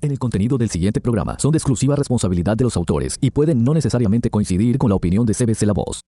En 0.00 0.12
el 0.12 0.18
contenido 0.20 0.56
del 0.58 0.70
siguiente 0.70 1.00
programa 1.00 1.36
son 1.40 1.50
de 1.50 1.58
exclusiva 1.58 1.96
responsabilidad 1.96 2.56
de 2.56 2.62
los 2.62 2.76
autores 2.76 3.18
y 3.20 3.32
pueden 3.32 3.64
no 3.64 3.74
necesariamente 3.74 4.30
coincidir 4.30 4.78
con 4.78 4.90
la 4.90 4.94
opinión 4.94 5.26
de 5.26 5.34
CBC 5.34 5.62
La 5.62 5.72
Voz. 5.72 6.02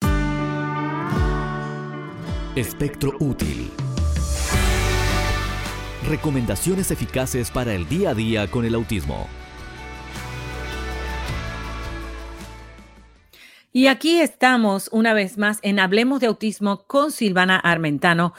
Espectro 2.56 3.12
útil. 3.20 3.70
Recomendaciones 6.08 6.90
eficaces 6.90 7.52
para 7.52 7.74
el 7.74 7.88
día 7.88 8.10
a 8.10 8.14
día 8.14 8.50
con 8.50 8.64
el 8.64 8.74
autismo. 8.74 9.28
Y 13.72 13.86
aquí 13.86 14.18
estamos 14.20 14.88
una 14.90 15.12
vez 15.12 15.38
más 15.38 15.60
en 15.62 15.78
Hablemos 15.78 16.18
de 16.18 16.26
Autismo 16.26 16.86
con 16.88 17.12
Silvana 17.12 17.56
Armentano, 17.56 18.32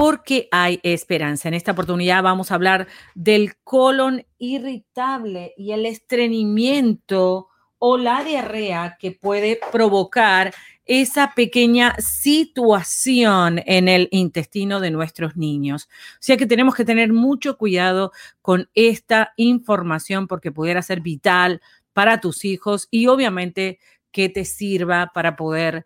porque 0.00 0.48
hay 0.50 0.80
esperanza. 0.82 1.46
En 1.46 1.52
esta 1.52 1.72
oportunidad 1.72 2.22
vamos 2.22 2.50
a 2.50 2.54
hablar 2.54 2.88
del 3.14 3.56
colon 3.62 4.24
irritable 4.38 5.52
y 5.58 5.72
el 5.72 5.84
estreñimiento 5.84 7.48
o 7.78 7.98
la 7.98 8.24
diarrea 8.24 8.96
que 8.98 9.12
puede 9.12 9.60
provocar 9.70 10.54
esa 10.86 11.34
pequeña 11.34 11.94
situación 11.98 13.60
en 13.66 13.88
el 13.88 14.08
intestino 14.10 14.80
de 14.80 14.90
nuestros 14.90 15.36
niños. 15.36 15.90
O 16.14 16.22
sea 16.22 16.38
que 16.38 16.46
tenemos 16.46 16.74
que 16.74 16.86
tener 16.86 17.12
mucho 17.12 17.58
cuidado 17.58 18.12
con 18.40 18.70
esta 18.74 19.34
información 19.36 20.28
porque 20.28 20.50
pudiera 20.50 20.80
ser 20.80 21.02
vital 21.02 21.60
para 21.92 22.22
tus 22.22 22.46
hijos 22.46 22.88
y 22.90 23.06
obviamente 23.06 23.78
que 24.12 24.30
te 24.30 24.46
sirva 24.46 25.10
para 25.12 25.36
poder 25.36 25.84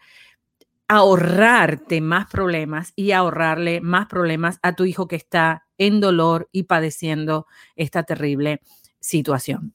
ahorrarte 0.89 2.01
más 2.01 2.27
problemas 2.31 2.93
y 2.97 3.13
ahorrarle 3.13 3.81
más 3.81 4.07
problemas 4.07 4.59
a 4.63 4.75
tu 4.75 4.85
hijo 4.85 5.09
que 5.09 5.17
está 5.17 5.67
en 5.79 6.01
dolor 6.01 6.49
y 6.53 6.65
padeciendo 6.65 7.47
esta 7.77 8.03
terrible 8.03 8.61
situación. 9.01 9.75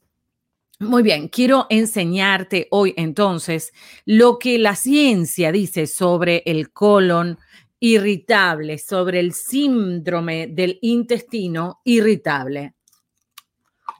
Muy 0.79 1.03
bien, 1.03 1.27
quiero 1.27 1.67
enseñarte 1.69 2.67
hoy 2.71 2.93
entonces 2.95 3.73
lo 4.05 4.39
que 4.39 4.57
la 4.57 4.75
ciencia 4.75 5.51
dice 5.51 5.87
sobre 5.87 6.41
el 6.45 6.71
colon 6.71 7.37
irritable, 7.81 8.77
sobre 8.77 9.19
el 9.19 9.33
síndrome 9.33 10.47
del 10.47 10.79
intestino 10.81 11.81
irritable. 11.83 12.75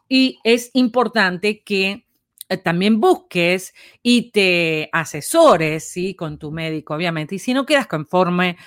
Y 0.08 0.40
es 0.44 0.72
importante 0.74 1.64
que 1.64 2.06
también 2.58 3.00
busques 3.00 3.74
y 4.02 4.32
te 4.32 4.90
asesores, 4.92 5.84
¿sí? 5.90 6.16
Con 6.16 6.38
tu 6.38 6.52
médico, 6.52 6.96
obviamente. 6.96 7.36
Y 7.36 7.40
si 7.40 7.54
no 7.54 7.66
quedas 7.66 7.88
conforme 7.88 8.58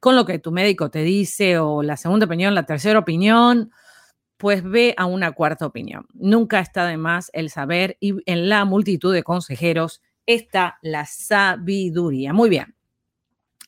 con 0.00 0.16
lo 0.16 0.24
que 0.24 0.38
tu 0.38 0.52
médico 0.52 0.90
te 0.90 1.02
dice 1.02 1.58
o 1.58 1.82
la 1.82 1.96
segunda 1.96 2.26
opinión, 2.26 2.54
la 2.54 2.66
tercera 2.66 2.98
opinión, 2.98 3.70
pues 4.36 4.62
ve 4.64 4.94
a 4.96 5.06
una 5.06 5.32
cuarta 5.32 5.66
opinión. 5.66 6.06
Nunca 6.14 6.60
está 6.60 6.86
de 6.86 6.96
más 6.96 7.30
el 7.34 7.50
saber 7.50 7.96
y 8.00 8.14
en 8.26 8.48
la 8.48 8.64
multitud 8.64 9.14
de 9.14 9.22
consejeros 9.22 10.02
está 10.26 10.78
la 10.82 11.06
sabiduría. 11.06 12.32
Muy 12.32 12.50
bien. 12.50 12.74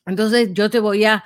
Entonces 0.05 0.53
yo 0.53 0.69
te 0.69 0.79
voy 0.79 1.05
a 1.05 1.23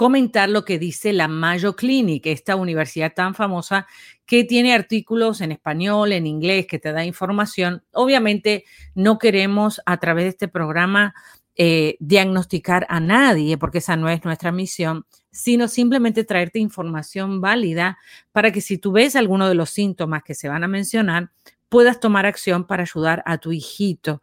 comentar 0.00 0.48
lo 0.48 0.64
que 0.64 0.78
dice 0.78 1.12
la 1.12 1.28
Mayo 1.28 1.76
Clinic, 1.76 2.24
esta 2.24 2.56
universidad 2.56 3.12
tan 3.12 3.34
famosa 3.34 3.86
que 4.24 4.44
tiene 4.44 4.72
artículos 4.72 5.42
en 5.42 5.52
español, 5.52 6.12
en 6.12 6.26
inglés, 6.26 6.66
que 6.66 6.78
te 6.78 6.90
da 6.92 7.04
información. 7.04 7.82
Obviamente 7.92 8.64
no 8.94 9.18
queremos 9.18 9.82
a 9.84 9.98
través 9.98 10.24
de 10.24 10.28
este 10.30 10.48
programa 10.48 11.12
eh, 11.54 11.98
diagnosticar 12.00 12.86
a 12.88 12.98
nadie, 12.98 13.58
porque 13.58 13.76
esa 13.76 13.94
no 13.96 14.08
es 14.08 14.24
nuestra 14.24 14.52
misión, 14.52 15.04
sino 15.30 15.68
simplemente 15.68 16.24
traerte 16.24 16.60
información 16.60 17.42
válida 17.42 17.98
para 18.32 18.52
que 18.52 18.62
si 18.62 18.78
tú 18.78 18.92
ves 18.92 19.16
alguno 19.16 19.50
de 19.50 19.54
los 19.54 19.68
síntomas 19.68 20.22
que 20.22 20.34
se 20.34 20.48
van 20.48 20.64
a 20.64 20.68
mencionar, 20.68 21.30
puedas 21.68 22.00
tomar 22.00 22.24
acción 22.24 22.66
para 22.66 22.84
ayudar 22.84 23.22
a 23.26 23.36
tu 23.36 23.52
hijito 23.52 24.22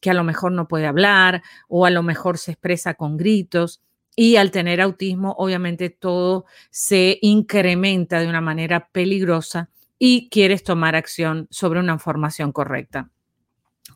que 0.00 0.10
a 0.10 0.14
lo 0.14 0.24
mejor 0.24 0.52
no 0.52 0.68
puede 0.68 0.86
hablar 0.86 1.42
o 1.68 1.84
a 1.84 1.90
lo 1.90 2.02
mejor 2.02 2.38
se 2.38 2.52
expresa 2.52 2.94
con 2.94 3.16
gritos. 3.16 3.82
Y 4.20 4.34
al 4.34 4.50
tener 4.50 4.80
autismo, 4.80 5.36
obviamente 5.38 5.90
todo 5.90 6.44
se 6.70 7.20
incrementa 7.22 8.18
de 8.18 8.26
una 8.26 8.40
manera 8.40 8.88
peligrosa 8.88 9.70
y 9.96 10.28
quieres 10.28 10.64
tomar 10.64 10.96
acción 10.96 11.46
sobre 11.52 11.78
una 11.78 11.92
información 11.92 12.50
correcta. 12.50 13.10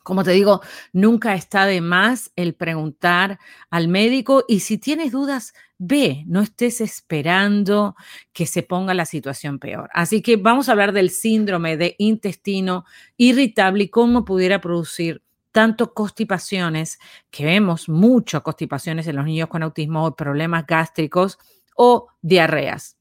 Como 0.01 0.23
te 0.23 0.31
digo, 0.31 0.61
nunca 0.93 1.35
está 1.35 1.65
de 1.65 1.81
más 1.81 2.31
el 2.37 2.55
preguntar 2.55 3.37
al 3.69 3.89
médico 3.89 4.45
y 4.47 4.61
si 4.61 4.77
tienes 4.77 5.11
dudas, 5.11 5.53
ve, 5.77 6.23
no 6.25 6.39
estés 6.39 6.79
esperando 6.79 7.97
que 8.31 8.45
se 8.45 8.63
ponga 8.63 8.93
la 8.93 9.05
situación 9.05 9.59
peor. 9.59 9.89
Así 9.93 10.21
que 10.21 10.37
vamos 10.37 10.69
a 10.69 10.71
hablar 10.71 10.93
del 10.93 11.09
síndrome 11.09 11.75
de 11.75 11.95
intestino 11.97 12.85
irritable 13.17 13.83
y 13.83 13.89
cómo 13.89 14.23
pudiera 14.23 14.61
producir 14.61 15.21
tanto 15.53 15.93
constipaciones, 15.93 16.99
que 17.31 17.45
vemos 17.45 17.87
mucho 17.87 18.43
constipaciones 18.43 19.07
en 19.07 19.15
los 19.15 19.25
niños 19.25 19.47
con 19.47 19.63
autismo 19.63 20.05
o 20.05 20.15
problemas 20.15 20.65
gástricos 20.65 21.37
o 21.77 22.07
diarreas. 22.21 22.97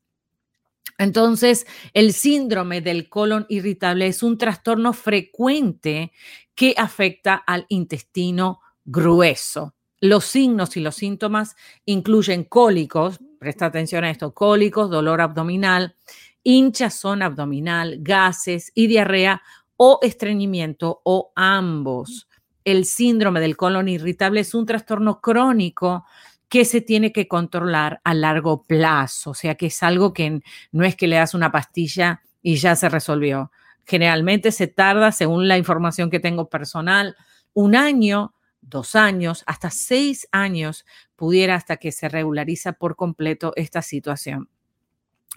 Entonces, 0.99 1.67
el 1.95 2.13
síndrome 2.13 2.83
del 2.83 3.09
colon 3.09 3.47
irritable 3.49 4.07
es 4.07 4.23
un 4.23 4.39
trastorno 4.39 4.93
frecuente 4.93 6.13
que 6.55 6.75
afecta 6.77 7.35
al 7.35 7.65
intestino 7.71 8.61
grueso. 8.84 9.75
Los 10.01 10.25
signos 10.27 10.77
y 10.77 10.81
los 10.81 10.95
síntomas 10.95 11.57
incluyen 11.87 12.45
cólicos, 12.45 13.19
presta 13.39 13.67
atención 13.67 14.05
a 14.05 14.11
esto, 14.11 14.34
cólicos, 14.34 14.91
dolor 14.91 15.23
abdominal, 15.23 15.97
hinchazón 16.43 17.23
abdominal, 17.23 17.97
gases 18.01 18.71
y 18.75 18.89
diarrea 18.89 19.43
o 19.77 20.01
estreñimiento 20.03 21.01
o 21.05 21.33
ambos 21.34 22.29
el 22.65 22.84
síndrome 22.84 23.41
del 23.41 23.56
colon 23.56 23.89
irritable 23.89 24.41
es 24.41 24.55
un 24.55 24.67
trastorno 24.67 25.21
crónico 25.21 26.05
que 26.49 26.65
se 26.65 26.81
tiene 26.83 27.12
que 27.12 27.28
controlar 27.28 28.00
a 28.05 28.12
largo 28.12 28.62
plazo, 28.62 29.31
o 29.31 29.34
sea 29.34 29.55
que 29.55 29.67
es 29.67 29.83
algo 29.83 30.12
que 30.12 30.41
no 30.71 30.84
es 30.84 30.97
que 30.97 31.06
le 31.06 31.17
das 31.17 31.33
una 31.34 31.51
pastilla 31.51 32.21
y 32.43 32.56
ya 32.56 32.77
se 32.77 32.89
resolvió. 32.89 33.51
Generalmente 33.87 34.53
se 34.53 34.67
tarda, 34.67 35.12
según 35.12 35.49
la 35.49 35.56
información 35.56 36.11
que 36.11 36.21
tengo 36.21 36.51
personal, 36.51 37.17
un 37.55 37.75
año, 37.75 38.34
dos 38.61 38.95
años, 38.95 39.45
hasta 39.47 39.71
seis 39.71 40.28
años 40.31 40.84
pudiera 41.17 41.55
hasta 41.55 41.78
que 41.78 41.91
se 41.91 42.09
regulariza 42.09 42.72
por 42.75 42.97
completo 42.97 43.53
esta 43.56 43.81
situación. 43.81 44.49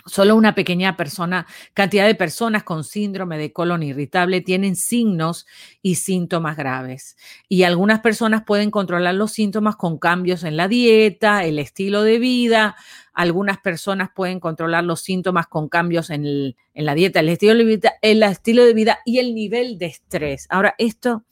Solo 0.07 0.35
una 0.35 0.53
pequeña 0.53 0.95
persona, 0.95 1.47
cantidad 1.73 2.05
de 2.05 2.13
personas 2.13 2.63
con 2.63 2.83
síndrome 2.83 3.39
de 3.39 3.51
colon 3.51 3.81
irritable 3.81 4.41
tienen 4.41 4.75
signos 4.75 5.47
y 5.81 5.95
síntomas 5.95 6.57
graves. 6.57 7.17
Y 7.49 7.63
algunas 7.63 8.01
personas 8.01 8.43
pueden 8.45 8.69
controlar 8.69 9.16
los 9.16 9.31
síntomas 9.31 9.75
con 9.77 9.97
cambios 9.97 10.43
en 10.43 10.57
la 10.57 10.67
dieta, 10.67 11.43
el 11.43 11.57
estilo 11.57 12.03
de 12.03 12.19
vida. 12.19 12.75
Algunas 13.13 13.57
personas 13.57 14.09
pueden 14.16 14.39
controlar 14.39 14.83
los 14.83 15.01
síntomas 15.01 15.47
con 15.47 15.69
cambios 15.69 16.11
en, 16.11 16.55
la 16.75 16.93
dieta, 16.93 17.22
el 17.22 17.29
estilo, 17.29 17.55
de 17.55 17.63
vida, 17.63 17.93
el 18.03 18.22
estilo 18.22 18.63
de 18.63 18.73
vida 18.75 18.99
y 19.05 19.17
el 19.17 19.33
nivel 19.33 19.79
de 19.79 19.87
estrés. 19.87 20.45
Ahora, 20.51 20.75
esto 20.77 21.23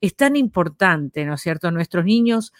es 0.00 0.14
tan 0.14 0.36
importante, 0.36 1.24
¿no 1.24 1.34
es 1.34 1.40
cierto? 1.40 1.72
Nuestros 1.72 2.04
niños 2.04 2.52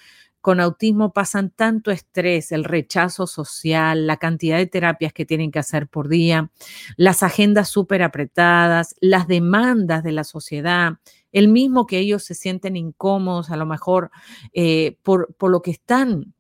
con 0.45 0.61
autismo 0.61 1.15
pasan 1.15 1.49
tanto 1.49 1.91
estrés, 1.91 2.53
el 2.53 2.65
rechazo 2.65 3.27
social, 3.27 4.07
la 4.07 4.19
cantidad 4.19 4.59
de 4.59 4.67
terapias 4.67 5.15
que 5.15 5.25
tienen 5.25 5.51
que 5.51 5.59
hacer 5.59 5.89
por 5.89 6.07
día, 6.07 6.51
las 6.99 7.23
agendas 7.23 7.71
súper 7.71 8.03
apretadas, 8.03 8.95
las 9.01 9.27
demandas 9.27 10.05
de 10.05 10.13
la 10.13 10.23
sociedad, 10.23 10.99
el 11.33 11.49
mismo 11.49 11.87
que 11.87 11.99
ellos 11.99 12.25
se 12.25 12.35
sienten 12.35 12.77
incómodos 12.77 13.51
a 13.51 13.57
lo 13.57 13.65
mejor 13.65 14.11
eh, 14.53 14.99
por, 15.03 15.35
por 15.37 15.51
lo 15.51 15.63
que 15.63 15.71
están 15.71 16.34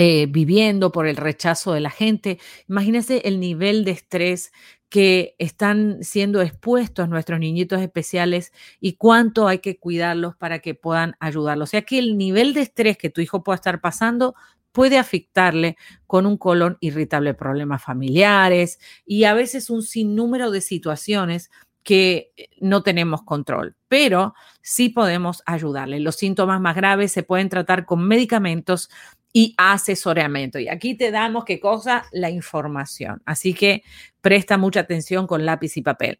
eh, 0.00 0.26
viviendo 0.30 0.92
por 0.92 1.08
el 1.08 1.16
rechazo 1.16 1.72
de 1.72 1.80
la 1.80 1.90
gente. 1.90 2.38
Imagínense 2.68 3.22
el 3.24 3.40
nivel 3.40 3.84
de 3.84 3.90
estrés 3.90 4.52
que 4.88 5.34
están 5.38 6.04
siendo 6.04 6.40
expuestos 6.40 7.08
nuestros 7.08 7.40
niñitos 7.40 7.80
especiales 7.80 8.52
y 8.78 8.92
cuánto 8.92 9.48
hay 9.48 9.58
que 9.58 9.80
cuidarlos 9.80 10.36
para 10.36 10.60
que 10.60 10.76
puedan 10.76 11.16
ayudarlos. 11.18 11.70
O 11.70 11.72
sea 11.72 11.82
que 11.82 11.98
el 11.98 12.16
nivel 12.16 12.54
de 12.54 12.60
estrés 12.60 12.96
que 12.96 13.10
tu 13.10 13.20
hijo 13.20 13.42
pueda 13.42 13.56
estar 13.56 13.80
pasando 13.80 14.36
puede 14.70 14.98
afectarle 14.98 15.76
con 16.06 16.26
un 16.26 16.38
colon 16.38 16.76
irritable, 16.78 17.34
problemas 17.34 17.82
familiares 17.82 18.78
y 19.04 19.24
a 19.24 19.34
veces 19.34 19.68
un 19.68 19.82
sinnúmero 19.82 20.52
de 20.52 20.60
situaciones 20.60 21.50
que 21.88 22.32
eh, 22.36 22.50
no 22.60 22.82
tenemos 22.82 23.22
control, 23.22 23.74
pero 23.88 24.34
sí 24.60 24.90
podemos 24.90 25.42
ayudarle. 25.46 26.00
Los 26.00 26.16
síntomas 26.16 26.60
más 26.60 26.76
graves 26.76 27.12
se 27.12 27.22
pueden 27.22 27.48
tratar 27.48 27.86
con 27.86 28.06
medicamentos 28.06 28.90
y 29.32 29.54
asesoramiento. 29.56 30.58
Y 30.58 30.68
aquí 30.68 30.94
te 30.94 31.10
damos 31.10 31.44
qué 31.44 31.60
cosa, 31.60 32.06
la 32.12 32.30
información. 32.30 33.22
Así 33.24 33.54
que 33.54 33.82
presta 34.20 34.58
mucha 34.58 34.80
atención 34.80 35.26
con 35.26 35.44
lápiz 35.44 35.76
y 35.76 35.82
papel. 35.82 36.18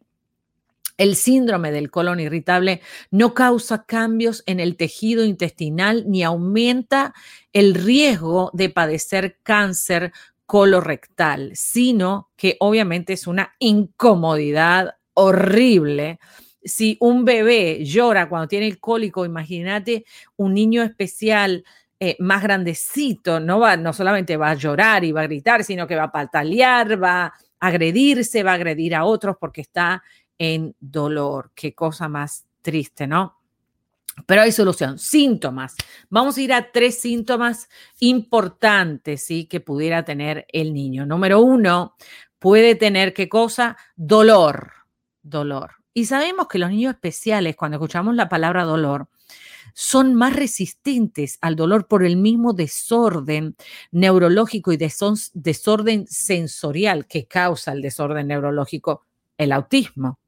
El 0.97 1.15
síndrome 1.15 1.71
del 1.71 1.89
colon 1.91 2.19
irritable 2.19 2.81
no 3.09 3.33
causa 3.33 3.85
cambios 3.85 4.43
en 4.45 4.59
el 4.59 4.75
tejido 4.75 5.23
intestinal 5.23 6.03
ni 6.07 6.23
aumenta 6.23 7.13
el 7.53 7.73
riesgo 7.73 8.51
de 8.53 8.69
padecer 8.69 9.37
cáncer 9.41 10.11
colorectal, 10.45 11.51
sino 11.53 12.31
que 12.35 12.57
obviamente 12.59 13.13
es 13.13 13.27
una 13.27 13.55
incomodidad 13.59 14.95
horrible. 15.13 16.19
Si 16.65 16.97
un 16.99 17.23
bebé 17.23 17.85
llora 17.85 18.27
cuando 18.27 18.49
tiene 18.49 18.67
el 18.67 18.79
cólico, 18.79 19.23
imagínate 19.25 20.03
un 20.35 20.53
niño 20.53 20.83
especial 20.83 21.63
eh, 21.99 22.15
más 22.19 22.41
grandecito, 22.41 23.39
no, 23.39 23.59
va, 23.59 23.75
no 23.75 23.91
solamente 23.91 24.37
va 24.37 24.51
a 24.51 24.55
llorar 24.55 25.03
y 25.03 25.11
va 25.11 25.21
a 25.21 25.27
gritar, 25.27 25.63
sino 25.63 25.85
que 25.85 25.95
va 25.95 26.03
a 26.03 26.11
patalear, 26.11 27.01
va 27.01 27.25
a 27.25 27.33
agredirse, 27.59 28.43
va 28.43 28.51
a 28.51 28.55
agredir 28.55 28.95
a 28.95 29.03
otros 29.03 29.35
porque 29.39 29.61
está 29.61 30.01
en 30.37 30.75
dolor. 30.79 31.51
Qué 31.53 31.75
cosa 31.75 32.07
más 32.07 32.45
triste, 32.61 33.05
¿no? 33.05 33.39
Pero 34.25 34.41
hay 34.41 34.51
solución. 34.51 34.97
Síntomas. 34.97 35.75
Vamos 36.09 36.37
a 36.37 36.41
ir 36.41 36.53
a 36.53 36.71
tres 36.71 36.99
síntomas 36.99 37.69
importantes, 37.99 39.25
¿sí? 39.25 39.45
Que 39.45 39.59
pudiera 39.59 40.03
tener 40.03 40.45
el 40.51 40.73
niño. 40.73 41.05
Número 41.05 41.41
uno, 41.41 41.95
puede 42.39 42.75
tener 42.75 43.13
qué 43.13 43.27
cosa? 43.29 43.77
Dolor. 43.95 44.71
Dolor. 45.21 45.75
Y 45.93 46.05
sabemos 46.05 46.47
que 46.47 46.59
los 46.59 46.69
niños 46.69 46.93
especiales, 46.93 47.55
cuando 47.55 47.77
escuchamos 47.77 48.15
la 48.15 48.29
palabra 48.29 48.63
dolor, 48.63 49.09
son 49.73 50.15
más 50.15 50.35
resistentes 50.35 51.37
al 51.41 51.55
dolor 51.55 51.87
por 51.87 52.03
el 52.03 52.17
mismo 52.17 52.53
desorden 52.53 53.55
neurológico 53.91 54.71
y 54.71 54.77
desorden 54.77 56.07
sensorial 56.07 57.07
que 57.07 57.25
causa 57.25 57.71
el 57.71 57.81
desorden 57.81 58.27
neurológico, 58.27 59.05
el 59.37 59.51
autismo. 59.51 60.19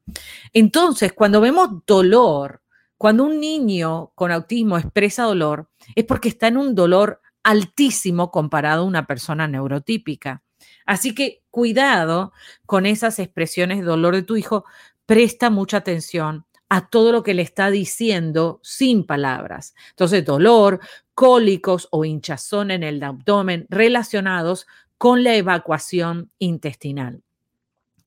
Entonces, 0.54 1.14
cuando 1.14 1.42
vemos 1.42 1.86
dolor, 1.86 2.62
cuando 2.98 3.24
un 3.24 3.40
niño 3.40 4.12
con 4.16 4.32
autismo 4.32 4.78
expresa 4.78 5.24
dolor, 5.24 5.70
es 5.96 6.06
porque 6.06 6.30
está 6.30 6.48
en 6.48 6.58
un 6.58 6.76
dolor 6.76 7.22
altísimo 7.44 8.30
comparado 8.32 8.84
a 8.84 8.86
una 8.86 9.08
persona 9.08 9.48
neurotípica. 9.48 10.44
Así 10.86 11.16
que 11.16 11.42
cuidado 11.50 12.34
con 12.66 12.86
esas 12.86 13.20
expresiones 13.20 13.80
de 13.80 13.86
dolor 13.86 14.16
de 14.16 14.24
tu 14.24 14.36
hijo, 14.36 14.66
presta 15.06 15.50
mucha 15.50 15.78
atención 15.78 16.46
a 16.74 16.88
todo 16.88 17.12
lo 17.12 17.22
que 17.22 17.34
le 17.34 17.42
está 17.42 17.70
diciendo 17.70 18.62
sin 18.64 19.06
palabras. 19.06 19.76
Entonces, 19.90 20.24
dolor, 20.24 20.80
cólicos 21.14 21.90
o 21.92 22.06
hinchazón 22.06 22.72
en 22.72 22.84
el 22.84 23.04
abdomen 23.04 23.66
relacionados 23.70 24.68
con 24.98 25.22
la 25.22 25.36
evacuación 25.36 26.32
intestinal 26.40 27.24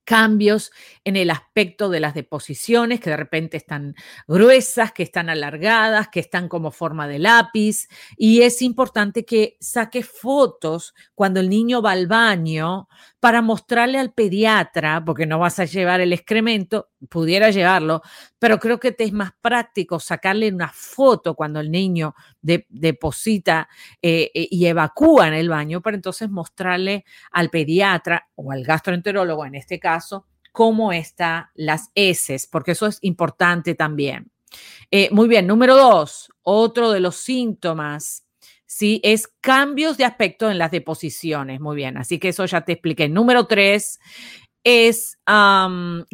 cambios 0.04 0.70
en 1.04 1.16
el 1.16 1.30
aspecto 1.30 1.88
de 1.88 2.00
las 2.00 2.14
deposiciones, 2.14 3.00
que 3.00 3.10
de 3.10 3.16
repente 3.16 3.56
están 3.56 3.94
gruesas, 4.28 4.92
que 4.92 5.02
están 5.02 5.28
alargadas, 5.28 6.08
que 6.08 6.20
están 6.20 6.48
como 6.48 6.70
forma 6.70 7.08
de 7.08 7.18
lápiz. 7.18 7.88
Y 8.16 8.42
es 8.42 8.62
importante 8.62 9.24
que 9.24 9.56
saque 9.60 10.02
fotos 10.02 10.94
cuando 11.14 11.40
el 11.40 11.48
niño 11.48 11.82
va 11.82 11.92
al 11.92 12.06
baño 12.06 12.88
para 13.18 13.42
mostrarle 13.42 13.98
al 13.98 14.12
pediatra, 14.12 15.02
porque 15.04 15.26
no 15.26 15.38
vas 15.38 15.58
a 15.58 15.64
llevar 15.64 16.00
el 16.00 16.12
excremento, 16.12 16.90
pudiera 17.08 17.50
llevarlo, 17.50 18.02
pero 18.38 18.58
creo 18.58 18.78
que 18.78 18.94
es 18.98 19.12
más 19.12 19.32
práctico 19.40 20.00
sacarle 20.00 20.52
una 20.52 20.70
foto 20.72 21.34
cuando 21.34 21.60
el 21.60 21.70
niño 21.70 22.14
deposita 22.40 23.68
eh, 24.00 24.30
eh, 24.34 24.48
y 24.50 24.66
evacúa 24.66 25.28
en 25.28 25.34
el 25.34 25.48
baño, 25.48 25.80
para 25.80 25.96
entonces 25.96 26.30
mostrarle 26.30 27.04
al 27.30 27.50
pediatra 27.50 28.28
o 28.34 28.52
al 28.52 28.64
gastroenterólogo 28.64 29.44
en 29.46 29.54
este 29.54 29.78
caso 29.78 30.26
cómo 30.52 30.92
están 30.92 31.46
las 31.54 31.90
heces, 31.96 32.46
porque 32.46 32.72
eso 32.72 32.86
es 32.86 32.98
importante 33.02 33.74
también. 33.74 34.30
Eh, 34.90 35.08
muy 35.10 35.26
bien, 35.26 35.48
número 35.48 35.76
dos, 35.76 36.30
otro 36.42 36.92
de 36.92 37.00
los 37.00 37.16
síntomas, 37.16 38.24
¿sí? 38.64 39.00
Es 39.02 39.28
cambios 39.40 39.96
de 39.96 40.04
aspecto 40.04 40.50
en 40.50 40.58
las 40.58 40.70
deposiciones. 40.70 41.60
Muy 41.60 41.74
bien, 41.74 41.96
así 41.96 42.18
que 42.18 42.28
eso 42.28 42.44
ya 42.46 42.60
te 42.60 42.72
expliqué. 42.72 43.08
Número 43.08 43.48
tres 43.48 43.98
es 44.64 45.18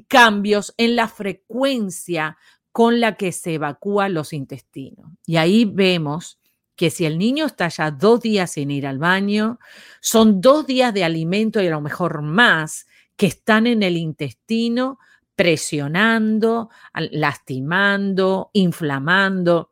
cambios 0.09 0.75
en 0.77 0.97
la 0.97 1.09
frecuencia 1.09 2.37
con 2.73 3.01
la 3.01 3.17
que 3.17 3.33
se 3.33 3.55
evacúan 3.55 4.15
los 4.15 4.33
intestinos. 4.33 5.13
Y 5.25 5.37
ahí 5.37 5.65
vemos 5.65 6.39
que 6.77 6.91
si 6.91 7.05
el 7.05 7.19
niño 7.19 7.47
está 7.47 7.69
ya 7.69 7.91
dos 7.91 8.21
días 8.21 8.53
sin 8.53 8.71
ir 8.71 8.87
al 8.87 8.99
baño, 8.99 9.59
son 10.01 10.41
dos 10.41 10.67
días 10.67 10.93
de 10.95 11.05
alimento 11.05 11.63
y 11.63 11.67
a 11.67 11.71
lo 11.71 11.81
mejor 11.81 12.23
más 12.23 12.87
que 13.17 13.27
están 13.27 13.67
en 13.67 13.83
el 13.83 13.97
intestino 13.97 14.99
presionando, 15.37 16.71
lastimando, 16.95 18.51
inflamando. 18.53 19.70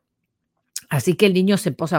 Así 0.89 1.13
que 1.13 1.27
el 1.27 1.33
niño 1.33 1.57
se 1.57 1.69
empieza 1.69 1.97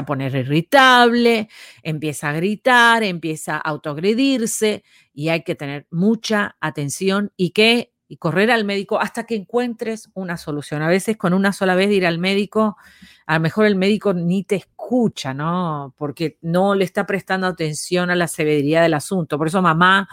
a 0.00 0.06
poner 0.06 0.34
irritable, 0.36 1.48
empieza 1.82 2.28
a 2.28 2.32
gritar, 2.32 3.02
empieza 3.02 3.56
a 3.56 3.60
autoagredirse 3.60 4.84
y 5.14 5.30
hay 5.30 5.42
que 5.42 5.54
tener 5.54 5.86
mucha 5.90 6.56
atención 6.60 7.32
y 7.36 7.50
que 7.50 7.92
y 8.12 8.18
correr 8.18 8.50
al 8.50 8.66
médico 8.66 9.00
hasta 9.00 9.24
que 9.24 9.34
encuentres 9.34 10.10
una 10.12 10.36
solución. 10.36 10.82
A 10.82 10.88
veces 10.88 11.16
con 11.16 11.32
una 11.32 11.54
sola 11.54 11.74
vez 11.74 11.90
ir 11.90 12.04
al 12.04 12.18
médico, 12.18 12.76
a 13.24 13.34
lo 13.36 13.40
mejor 13.40 13.64
el 13.64 13.74
médico 13.74 14.12
ni 14.12 14.44
te 14.44 14.56
escucha, 14.56 15.32
¿no? 15.32 15.94
Porque 15.96 16.36
no 16.42 16.74
le 16.74 16.84
está 16.84 17.06
prestando 17.06 17.46
atención 17.46 18.10
a 18.10 18.14
la 18.14 18.28
severidad 18.28 18.82
del 18.82 18.92
asunto. 18.92 19.38
Por 19.38 19.46
eso 19.46 19.62
mamá 19.62 20.10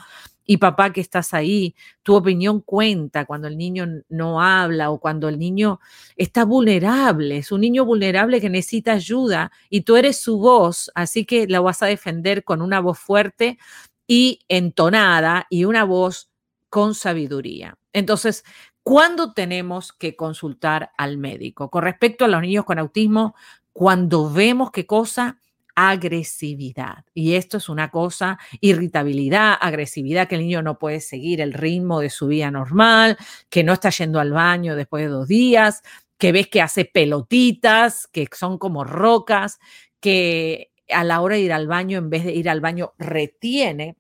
y 0.50 0.57
papá 0.57 0.92
que 0.92 1.00
estás 1.00 1.36
ahí, 1.36 1.75
tu 2.01 2.16
opinión 2.16 2.62
cuenta 2.62 3.25
cuando 3.25 3.48
el 3.48 3.56
niño 3.56 3.86
no 4.10 4.42
habla 4.42 4.90
o 4.90 5.00
cuando 5.00 5.30
el 5.30 5.38
niño 5.38 5.80
está 6.16 6.44
vulnerable, 6.44 7.38
es 7.38 7.51
un 7.51 7.62
niño 7.62 7.86
vulnerable 7.86 8.42
que 8.42 8.50
necesita 8.50 8.94
ayuda 8.94 9.51
y 9.69 9.81
tú 9.81 9.96
eres 9.96 10.19
su 10.19 10.40
voz, 10.40 10.90
así 10.96 11.24
que 11.24 11.46
la 11.46 11.60
vas 11.60 11.84
a 11.84 11.86
defender 11.86 12.44
con 12.44 12.63
una 12.63 12.80
voz 12.80 12.98
fuerte 12.98 13.60
y 14.07 14.40
entonada 14.48 15.46
y 15.51 15.66
una 15.66 15.84
voz 15.84 16.31
con 16.72 16.96
sabiduría. 16.96 17.78
Entonces, 17.94 18.44
¿cuándo 18.81 19.34
tenemos 19.34 19.94
que 19.94 20.16
consultar 20.16 20.90
al 20.98 21.19
médico? 21.19 21.69
Con 21.69 21.84
respecto 21.84 22.25
a 22.25 22.28
los 22.28 22.42
niños 22.42 22.66
con 22.66 22.80
autismo, 22.80 23.36
cuando 23.72 24.31
vemos 24.31 24.72
qué 24.72 24.88
cosa, 24.88 25.38
agresividad. 25.87 27.05
Y 27.13 27.35
esto 27.35 27.57
es 27.57 27.69
una 27.69 27.89
cosa, 27.91 28.37
irritabilidad, 28.59 29.57
agresividad, 29.59 30.27
que 30.27 30.35
el 30.35 30.41
niño 30.41 30.61
no 30.61 30.77
puede 30.79 30.99
seguir 30.99 31.41
el 31.41 31.53
ritmo 31.53 32.01
de 32.01 32.09
su 32.09 32.27
vida 32.27 32.51
normal, 32.51 33.17
que 33.49 33.63
no 33.63 33.73
está 33.73 33.89
yendo 33.89 34.19
al 34.19 34.31
baño 34.31 34.75
después 34.75 35.03
de 35.03 35.09
dos 35.09 35.27
días, 35.27 35.81
que 36.17 36.31
ves 36.31 36.47
que 36.47 36.61
hace 36.61 36.85
pelotitas, 36.85 38.07
que 38.07 38.27
son 38.35 38.57
como 38.57 38.83
rocas, 38.83 39.59
que 39.99 40.71
a 40.89 41.03
la 41.03 41.21
hora 41.21 41.35
de 41.35 41.41
ir 41.41 41.53
al 41.53 41.67
baño, 41.67 41.97
en 41.97 42.09
vez 42.09 42.25
de 42.25 42.33
ir 42.33 42.49
al 42.49 42.61
baño, 42.61 42.93
retiene 42.97 43.95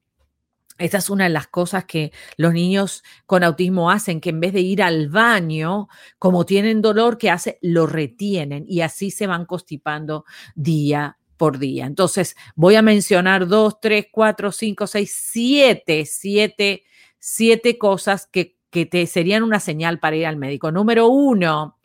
esta 0.79 0.97
es 0.97 1.09
una 1.09 1.25
de 1.25 1.29
las 1.29 1.47
cosas 1.47 1.85
que 1.85 2.11
los 2.37 2.53
niños 2.53 3.03
con 3.25 3.43
autismo 3.43 3.91
hacen, 3.91 4.21
que 4.21 4.29
en 4.29 4.39
vez 4.39 4.53
de 4.53 4.61
ir 4.61 4.81
al 4.81 5.09
baño, 5.09 5.89
como 6.17 6.45
tienen 6.45 6.81
dolor, 6.81 7.17
que 7.17 7.29
hace, 7.29 7.59
lo 7.61 7.85
retienen 7.85 8.63
y 8.67 8.79
así 8.81 9.11
se 9.11 9.27
van 9.27 9.45
constipando 9.45 10.23
día 10.55 11.18
por 11.39 11.57
día. 11.57 11.85
Entonces, 11.85 12.35
voy 12.53 12.75
a 12.75 12.81
mencionar 12.81 13.47
dos, 13.47 13.79
tres, 13.79 14.07
cuatro, 14.11 14.51
cinco, 14.51 14.85
seis, 14.85 15.15
siete, 15.31 16.05
siete, 16.05 16.83
siete 17.17 17.77
cosas 17.77 18.27
que, 18.27 18.57
que 18.69 18.85
te 18.85 19.07
serían 19.07 19.43
una 19.43 19.61
señal 19.61 19.99
para 19.99 20.17
ir 20.17 20.27
al 20.27 20.35
médico. 20.35 20.69
Número 20.69 21.07
uno, 21.07 21.79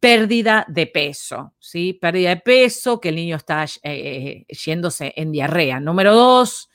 pérdida 0.00 0.64
de 0.68 0.86
peso, 0.86 1.52
¿sí? 1.58 1.92
Pérdida 1.92 2.30
de 2.30 2.38
peso, 2.38 2.98
que 2.98 3.10
el 3.10 3.16
niño 3.16 3.36
está 3.36 3.66
eh, 3.82 4.46
yéndose 4.48 5.12
en 5.16 5.32
diarrea. 5.32 5.80
Número 5.80 6.14
dos, 6.14 6.70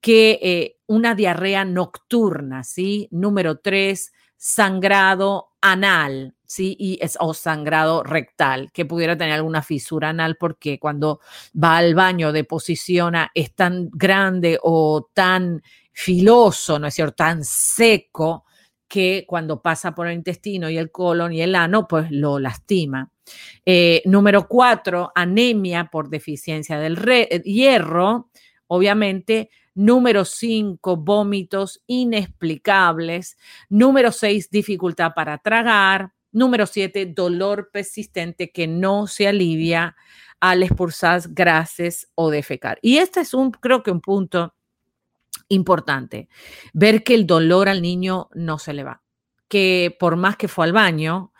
que 0.00 0.40
eh, 0.42 0.76
una 0.86 1.14
diarrea 1.14 1.64
nocturna, 1.64 2.64
¿sí? 2.64 3.06
Número 3.12 3.60
tres, 3.60 4.12
sangrado 4.36 5.50
anal, 5.60 6.34
¿sí? 6.50 6.74
Y 6.80 6.98
es, 7.00 7.16
o 7.20 7.32
sangrado 7.32 8.02
rectal, 8.02 8.72
que 8.72 8.84
pudiera 8.84 9.16
tener 9.16 9.34
alguna 9.34 9.62
fisura 9.62 10.08
anal 10.08 10.36
porque 10.36 10.80
cuando 10.80 11.20
va 11.54 11.76
al 11.76 11.94
baño 11.94 12.32
deposiciona 12.32 13.30
es 13.34 13.54
tan 13.54 13.88
grande 13.92 14.58
o 14.60 15.08
tan 15.14 15.62
filoso, 15.92 16.80
¿no 16.80 16.88
es 16.88 16.94
cierto? 16.94 17.14
Tan 17.14 17.44
seco 17.44 18.46
que 18.88 19.24
cuando 19.28 19.62
pasa 19.62 19.94
por 19.94 20.08
el 20.08 20.14
intestino 20.14 20.68
y 20.68 20.76
el 20.76 20.90
colon 20.90 21.32
y 21.32 21.40
el 21.40 21.54
ano, 21.54 21.86
pues 21.86 22.10
lo 22.10 22.40
lastima. 22.40 23.08
Eh, 23.64 24.02
número 24.06 24.48
cuatro, 24.48 25.12
anemia 25.14 25.84
por 25.84 26.08
deficiencia 26.08 26.80
del 26.80 26.96
hierro. 27.44 28.30
Obviamente, 28.66 29.50
Número 29.72 30.24
5, 30.24 30.96
vómitos 30.96 31.80
inexplicables. 31.86 33.38
Número 33.68 34.10
6, 34.10 34.50
dificultad 34.50 35.12
para 35.14 35.38
tragar. 35.38 36.12
Número 36.32 36.66
7, 36.66 37.06
dolor 37.06 37.70
persistente 37.72 38.50
que 38.50 38.66
no 38.66 39.06
se 39.06 39.28
alivia 39.28 39.96
al 40.40 40.62
expulsar 40.62 41.22
gases 41.28 42.08
o 42.14 42.30
defecar. 42.30 42.78
Y 42.82 42.98
este 42.98 43.20
es 43.20 43.34
un, 43.34 43.50
creo 43.50 43.82
que 43.82 43.90
un 43.90 44.00
punto 44.00 44.54
importante, 45.48 46.28
ver 46.72 47.02
que 47.02 47.14
el 47.14 47.26
dolor 47.26 47.68
al 47.68 47.82
niño 47.82 48.28
no 48.34 48.58
se 48.58 48.72
le 48.72 48.84
va, 48.84 49.02
que 49.48 49.96
por 49.98 50.16
más 50.16 50.36
que 50.36 50.48
fue 50.48 50.64
al 50.64 50.72
baño 50.72 51.32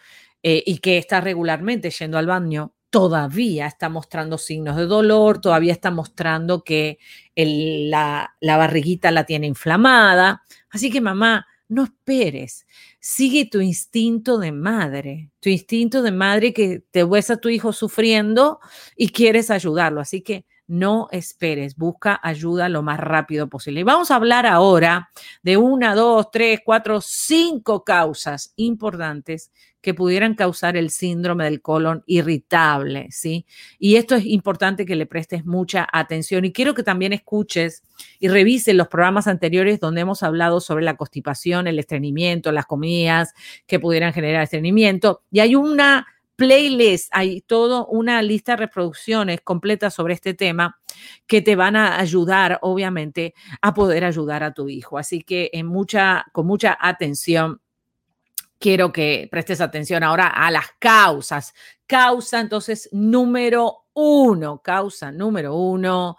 eh, 0.42 0.62
y 0.66 0.78
que 0.78 0.98
está 0.98 1.20
regularmente 1.20 1.90
yendo 1.90 2.18
al 2.18 2.26
baño, 2.26 2.74
todavía 2.90 3.66
está 3.66 3.88
mostrando 3.88 4.36
signos 4.36 4.76
de 4.76 4.86
dolor, 4.86 5.40
todavía 5.40 5.72
está 5.72 5.92
mostrando 5.92 6.64
que 6.64 6.98
la, 7.36 8.34
la 8.40 8.56
barriguita 8.56 9.12
la 9.12 9.24
tiene 9.24 9.46
inflamada. 9.46 10.42
Así 10.70 10.90
que 10.90 11.00
mamá, 11.00 11.46
no 11.68 11.84
esperes. 11.84 12.66
Sigue 13.02 13.46
tu 13.46 13.60
instinto 13.62 14.36
de 14.38 14.52
madre, 14.52 15.30
tu 15.40 15.48
instinto 15.48 16.02
de 16.02 16.12
madre 16.12 16.52
que 16.52 16.80
te 16.90 17.02
ves 17.04 17.30
a 17.30 17.38
tu 17.38 17.48
hijo 17.48 17.72
sufriendo 17.72 18.60
y 18.94 19.08
quieres 19.08 19.50
ayudarlo. 19.50 20.02
Así 20.02 20.20
que 20.20 20.44
no 20.70 21.08
esperes, 21.10 21.76
busca 21.76 22.20
ayuda 22.22 22.68
lo 22.68 22.82
más 22.82 23.00
rápido 23.00 23.48
posible. 23.48 23.80
Y 23.80 23.82
vamos 23.82 24.10
a 24.10 24.16
hablar 24.16 24.46
ahora 24.46 25.10
de 25.42 25.56
una, 25.56 25.96
dos, 25.96 26.30
tres, 26.30 26.60
cuatro, 26.64 27.00
cinco 27.00 27.82
causas 27.82 28.52
importantes 28.54 29.50
que 29.80 29.94
pudieran 29.94 30.34
causar 30.34 30.76
el 30.76 30.90
síndrome 30.90 31.44
del 31.44 31.60
colon 31.60 32.04
irritable, 32.06 33.08
¿sí? 33.10 33.46
Y 33.78 33.96
esto 33.96 34.14
es 34.14 34.26
importante 34.26 34.86
que 34.86 34.94
le 34.94 35.06
prestes 35.06 35.44
mucha 35.44 35.88
atención 35.92 36.44
y 36.44 36.52
quiero 36.52 36.74
que 36.74 36.82
también 36.82 37.12
escuches 37.12 37.82
y 38.20 38.28
revises 38.28 38.74
los 38.74 38.88
programas 38.88 39.26
anteriores 39.26 39.80
donde 39.80 40.02
hemos 40.02 40.22
hablado 40.22 40.60
sobre 40.60 40.84
la 40.84 40.96
constipación, 40.96 41.66
el 41.66 41.78
estreñimiento, 41.78 42.52
las 42.52 42.66
comidas 42.66 43.34
que 43.66 43.80
pudieran 43.80 44.12
generar 44.12 44.42
estreñimiento. 44.44 45.22
Y 45.32 45.40
hay 45.40 45.56
una 45.56 46.06
playlist, 46.40 47.10
hay 47.10 47.42
toda 47.42 47.84
una 47.84 48.22
lista 48.22 48.52
de 48.52 48.56
reproducciones 48.56 49.42
completa 49.42 49.90
sobre 49.90 50.14
este 50.14 50.32
tema 50.32 50.80
que 51.26 51.42
te 51.42 51.54
van 51.54 51.76
a 51.76 52.00
ayudar, 52.00 52.58
obviamente, 52.62 53.34
a 53.60 53.74
poder 53.74 54.06
ayudar 54.06 54.42
a 54.42 54.54
tu 54.54 54.70
hijo. 54.70 54.96
Así 54.96 55.20
que 55.20 55.50
con 56.32 56.46
mucha 56.46 56.78
atención 56.80 57.60
quiero 58.58 58.90
que 58.90 59.28
prestes 59.30 59.60
atención 59.60 60.02
ahora 60.02 60.28
a 60.28 60.50
las 60.50 60.64
causas. 60.78 61.52
Causa, 61.86 62.40
entonces, 62.40 62.88
número 62.90 63.84
uno, 63.92 64.62
causa 64.62 65.12
número 65.12 65.54
uno. 65.54 66.16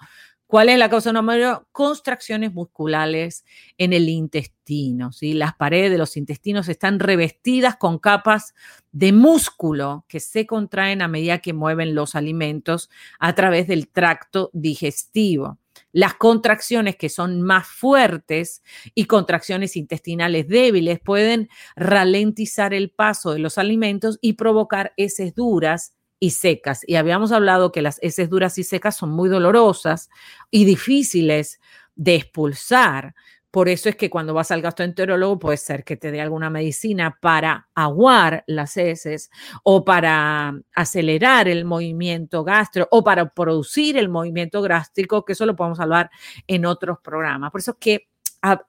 ¿Cuál 0.52 0.68
es 0.68 0.78
la 0.78 0.90
causa 0.90 1.14
número? 1.14 1.66
Contracciones 1.72 2.54
musculares 2.54 3.46
en 3.78 3.94
el 3.94 4.10
intestino. 4.10 5.14
¿sí? 5.14 5.34
Las 5.34 5.56
paredes 5.56 5.92
de 5.92 5.98
los 5.98 6.18
intestinos 6.18 6.68
están 6.68 7.00
revestidas 7.00 7.78
con 7.78 8.00
capas 8.00 8.54
de 8.92 9.14
músculo 9.14 10.04
que 10.10 10.20
se 10.20 10.46
contraen 10.46 11.02
a 11.02 11.08
medida 11.08 11.40
que 11.40 11.54
mueven 11.54 11.96
los 11.96 12.16
alimentos 12.16 12.90
a 13.18 13.34
través 13.34 13.66
del 13.66 13.88
tracto 13.88 14.50
digestivo. 14.52 15.58
Las 15.94 16.16
contracciones 16.16 16.98
que 16.98 17.08
son 17.08 17.42
más 17.42 17.68
fuertes 17.68 18.62
y 18.94 19.06
contracciones 19.06 19.78
intestinales 19.78 20.50
débiles 20.50 21.00
pueden 21.00 21.48
ralentizar 21.78 22.74
el 22.74 22.92
paso 22.92 23.32
de 23.32 23.40
los 23.40 23.58
alimentos 23.58 24.20
y 24.22 24.34
provocar 24.34 24.92
heces 24.98 25.34
duras 25.34 25.94
y 26.22 26.30
secas. 26.30 26.84
Y 26.88 26.96
habíamos 26.96 27.32
hablado 27.34 27.72
que 27.74 27.82
las 27.82 27.98
heces 28.02 28.30
duras 28.30 28.58
y 28.60 28.64
secas 28.64 28.96
son 28.96 29.10
muy 29.10 29.28
dolorosas 29.28 30.10
y 30.52 30.66
difíciles 30.66 31.60
de 31.96 32.16
expulsar. 32.16 33.16
Por 33.50 33.68
eso 33.68 33.90
es 33.90 33.96
que 33.98 34.10
cuando 34.10 34.34
vas 34.34 34.52
al 34.52 34.62
gastroenterólogo 34.62 35.40
puede 35.40 35.58
ser 35.58 35.84
que 35.84 35.98
te 35.98 36.12
dé 36.12 36.22
alguna 36.22 36.50
medicina 36.52 37.18
para 37.20 37.68
aguar 37.74 38.44
las 38.48 38.78
heces 38.78 39.32
o 39.64 39.84
para 39.84 40.54
acelerar 40.76 41.50
el 41.50 41.66
movimiento 41.66 42.44
gástrico 42.44 42.88
o 42.92 43.04
para 43.04 43.28
producir 43.34 43.98
el 43.98 44.08
movimiento 44.08 44.62
gástrico, 44.62 45.26
que 45.26 45.34
eso 45.34 45.46
lo 45.48 45.56
podemos 45.56 45.80
hablar 45.80 46.12
en 46.48 46.66
otros 46.66 47.00
programas. 47.04 47.52
Por 47.52 47.60
eso 47.62 47.72
es 47.72 47.78
que 47.80 48.11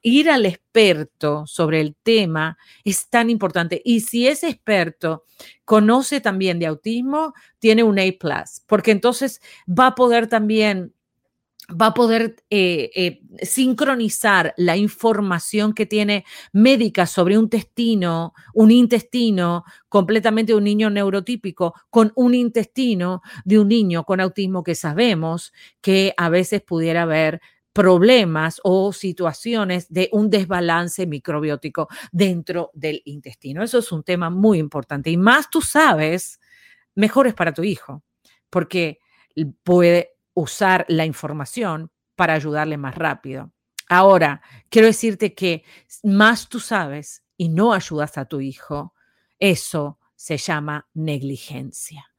ir 0.02 0.30
al 0.30 0.46
experto 0.46 1.46
sobre 1.46 1.80
el 1.80 1.96
tema 2.02 2.58
es 2.84 3.08
tan 3.08 3.30
importante. 3.30 3.80
Y 3.84 4.00
si 4.00 4.26
ese 4.26 4.48
experto 4.48 5.24
conoce 5.64 6.20
también 6.20 6.58
de 6.58 6.66
autismo, 6.66 7.34
tiene 7.58 7.82
un 7.82 7.98
A, 7.98 8.02
porque 8.66 8.90
entonces 8.90 9.40
va 9.66 9.88
a 9.88 9.94
poder 9.94 10.26
también 10.26 10.94
va 11.70 11.86
a 11.86 11.94
poder 11.94 12.36
eh, 12.50 12.90
eh, 12.94 13.20
sincronizar 13.42 14.52
la 14.56 14.76
información 14.76 15.72
que 15.72 15.86
tiene 15.86 16.24
médica 16.52 17.06
sobre 17.06 17.38
un 17.38 17.44
intestino, 17.44 18.34
un 18.54 18.70
intestino 18.70 19.64
completamente 19.88 20.52
de 20.52 20.58
un 20.58 20.64
niño 20.64 20.90
neurotípico 20.90 21.74
con 21.90 22.12
un 22.16 22.34
intestino 22.34 23.22
de 23.44 23.58
un 23.58 23.68
niño 23.68 24.04
con 24.04 24.20
autismo 24.20 24.62
que 24.62 24.74
sabemos 24.74 25.52
que 25.80 26.14
a 26.16 26.28
veces 26.28 26.62
pudiera 26.62 27.02
haber 27.02 27.40
problemas 27.72 28.60
o 28.64 28.92
situaciones 28.92 29.88
de 29.88 30.08
un 30.12 30.30
desbalance 30.30 31.06
microbiótico 31.06 31.88
dentro 32.10 32.70
del 32.74 33.02
intestino. 33.04 33.62
Eso 33.62 33.78
es 33.78 33.90
un 33.92 34.02
tema 34.02 34.30
muy 34.30 34.58
importante 34.58 35.10
y 35.10 35.16
más 35.16 35.48
tú 35.50 35.60
sabes, 35.62 36.40
mejor 36.94 37.26
es 37.26 37.34
para 37.34 37.52
tu 37.52 37.62
hijo, 37.62 38.02
porque 38.50 39.00
puede 39.64 40.16
usar 40.34 40.84
la 40.88 41.06
información 41.06 41.90
para 42.14 42.34
ayudarle 42.34 42.76
más 42.76 42.94
rápido. 42.94 43.52
Ahora, 43.88 44.42
quiero 44.68 44.86
decirte 44.86 45.34
que 45.34 45.64
más 46.02 46.48
tú 46.48 46.60
sabes 46.60 47.24
y 47.36 47.48
no 47.48 47.72
ayudas 47.72 48.16
a 48.18 48.26
tu 48.26 48.40
hijo, 48.40 48.94
eso 49.38 49.98
se 50.14 50.36
llama 50.36 50.88
negligencia, 50.94 52.11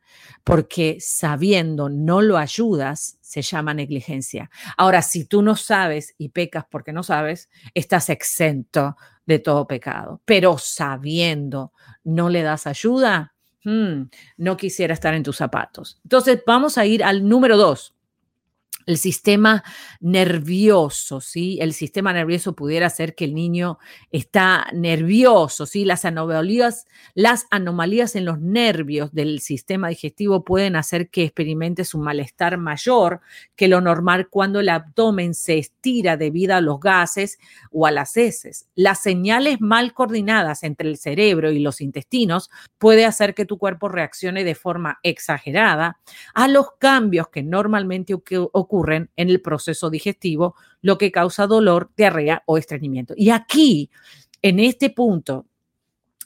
porque 0.44 0.98
sabiendo 1.00 1.90
no 1.90 2.22
lo 2.22 2.38
ayudas, 2.38 3.18
se 3.22 3.42
llama 3.42 3.74
negligencia. 3.74 4.50
Ahora, 4.78 5.02
si 5.02 5.26
tú 5.26 5.42
no 5.42 5.56
sabes 5.56 6.14
y 6.18 6.30
pecas 6.30 6.66
porque 6.70 6.94
no 6.94 7.04
sabes, 7.04 7.50
estás 7.74 8.10
exento 8.10 8.96
de 9.26 9.40
todo 9.40 9.68
pecado, 9.68 10.22
pero 10.26 10.58
sabiendo 10.58 11.72
no 12.04 12.30
le 12.30 12.44
das 12.44 12.68
ayuda, 12.68 13.34
hmm, 13.64 14.04
no 14.38 14.58
quisiera 14.58 14.94
estar 14.94 15.14
en 15.14 15.24
tus 15.24 15.38
zapatos. 15.38 16.00
Entonces, 16.04 16.42
vamos 16.46 16.78
a 16.78 16.86
ir 16.86 17.04
al 17.04 17.28
número 17.28 17.58
dos 17.58 17.94
el 18.86 18.98
sistema 18.98 19.64
nervioso, 20.00 21.22
¿sí? 21.22 21.58
El 21.62 21.74
sistema 21.74 22.14
nervioso 22.14 22.54
pudiera 22.54 22.90
ser 22.90 23.16
que 23.16 23.26
el 23.26 23.34
niño 23.34 23.80
está 24.12 24.68
nervioso, 24.74 25.66
¿sí? 25.66 25.86
Las 25.86 26.06
anomalías, 26.06 26.86
las 27.14 27.46
anomalías 27.52 28.16
en 28.16 28.26
los 28.26 28.40
nervios 28.40 29.14
del 29.14 29.40
sistema 29.40 29.90
digestivo 29.90 30.44
pueden 30.44 30.76
hacer 30.76 31.10
que 31.10 31.24
experimentes 31.24 31.94
un 31.94 32.02
malestar 32.02 32.58
mayor 32.58 33.22
que 33.56 33.68
lo 33.68 33.82
normal 33.82 34.28
cuando 34.30 34.60
el 34.60 34.70
abdomen 34.70 35.34
se 35.34 35.58
estira 35.58 36.18
debido 36.18 36.56
a 36.56 36.62
los 36.62 36.80
gases 36.80 37.40
o 37.72 37.86
a 37.86 37.92
las 37.92 38.18
heces. 38.18 38.68
Las 38.76 39.02
señales 39.02 39.62
mal 39.62 39.94
coordinadas 39.94 40.64
entre 40.64 40.90
el 40.90 40.98
cerebro 40.98 41.52
y 41.52 41.60
los 41.60 41.82
intestinos 41.82 42.50
puede 42.78 43.06
hacer 43.06 43.34
que 43.34 43.46
tu 43.46 43.58
cuerpo 43.58 43.90
reaccione 43.90 44.44
de 44.44 44.56
forma 44.56 45.00
exagerada 45.04 46.00
a 46.34 46.48
los 46.48 46.68
cambios 46.80 47.30
que 47.30 47.44
normalmente 47.44 48.14
ocurren 48.14 48.73
ocurren 48.74 49.12
en 49.16 49.30
el 49.30 49.40
proceso 49.40 49.92
digestivo, 49.92 50.56
lo 50.82 50.98
que 50.98 51.12
causa 51.12 51.46
dolor, 51.46 51.92
diarrea 51.96 52.42
o 52.48 52.58
estreñimiento. 52.58 53.14
Y 53.16 53.30
aquí, 53.30 53.92
en 54.42 54.60
este 54.60 54.90
punto 54.90 55.46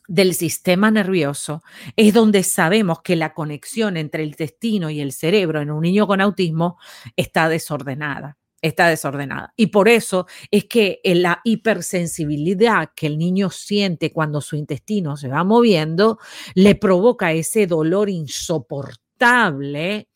del 0.07 0.33
sistema 0.33 0.89
nervioso, 0.89 1.61
es 1.97 2.13
donde 2.13 2.43
sabemos 2.43 3.01
que 3.01 3.17
la 3.17 3.33
conexión 3.33 3.97
entre 3.97 4.23
el 4.23 4.29
intestino 4.29 4.89
y 4.89 5.01
el 5.01 5.11
cerebro 5.11 5.59
en 5.59 5.71
un 5.71 5.81
niño 5.81 6.07
con 6.07 6.21
autismo 6.21 6.77
está 7.15 7.49
desordenada 7.49 8.37
está 8.59 8.87
desordenada. 8.87 9.53
Y 9.55 9.67
por 9.67 9.87
eso 9.87 10.25
es 10.49 10.65
que 10.65 10.99
la 11.03 11.41
hipersensibilidad 11.43 12.89
que 12.95 13.05
el 13.05 13.19
niño 13.19 13.51
siente 13.51 14.11
cuando 14.11 14.41
su 14.41 14.55
intestino 14.55 15.15
se 15.15 15.27
va 15.27 15.43
moviendo 15.43 16.17
le 16.55 16.73
provoca 16.73 17.33
ese 17.33 17.67
dolor 17.67 18.09
insoportable 18.09 20.09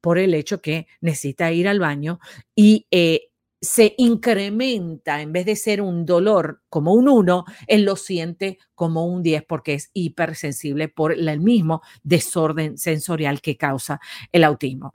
por 0.00 0.18
el 0.18 0.34
hecho 0.34 0.60
que 0.60 0.86
necesita 1.00 1.52
ir 1.52 1.68
al 1.68 1.80
baño 1.80 2.20
y 2.54 2.86
eh, 2.90 3.28
se 3.60 3.94
incrementa, 3.98 5.20
en 5.20 5.32
vez 5.32 5.46
de 5.46 5.56
ser 5.56 5.82
un 5.82 6.06
dolor 6.06 6.62
como 6.68 6.92
un 6.92 7.08
1, 7.08 7.44
él 7.66 7.84
lo 7.84 7.96
siente 7.96 8.58
como 8.74 9.06
un 9.06 9.22
10 9.22 9.44
porque 9.48 9.74
es 9.74 9.90
hipersensible 9.94 10.88
por 10.88 11.12
el 11.12 11.40
mismo 11.40 11.82
desorden 12.02 12.78
sensorial 12.78 13.40
que 13.40 13.56
causa 13.56 14.00
el 14.30 14.44
autismo. 14.44 14.94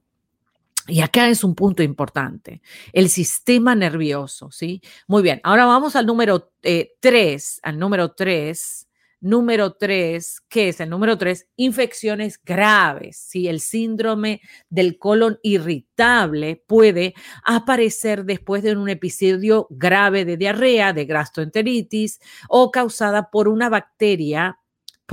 Y 0.88 1.00
acá 1.02 1.30
es 1.30 1.44
un 1.46 1.56
punto 1.56 1.82
importante, 1.82 2.62
el 2.92 3.10
sistema 3.10 3.74
nervioso, 3.74 4.52
¿sí? 4.52 4.82
Muy 5.08 5.24
bien, 5.24 5.40
ahora 5.44 5.66
vamos 5.66 5.96
al 5.96 6.06
número 6.06 6.52
3, 6.60 6.64
eh, 6.64 7.60
al 7.64 7.80
número 7.80 8.12
3, 8.12 8.88
Número 9.24 9.76
tres, 9.76 10.42
¿qué 10.50 10.68
es 10.68 10.82
el 10.82 10.90
número 10.90 11.18
tres? 11.18 11.48
Infecciones 11.56 12.38
graves. 12.44 13.16
Si 13.16 13.48
el 13.48 13.62
síndrome 13.62 14.42
del 14.70 14.98
colon 14.98 15.40
irritable 15.44 16.62
puede 16.68 17.14
aparecer 17.46 18.26
después 18.26 18.64
de 18.64 18.76
un 18.76 18.90
episodio 18.90 19.68
grave 19.70 20.26
de 20.26 20.36
diarrea, 20.36 20.92
de 20.92 21.06
gastroenteritis 21.06 22.20
o 22.50 22.70
causada 22.70 23.30
por 23.32 23.48
una 23.48 23.70
bacteria 23.70 24.60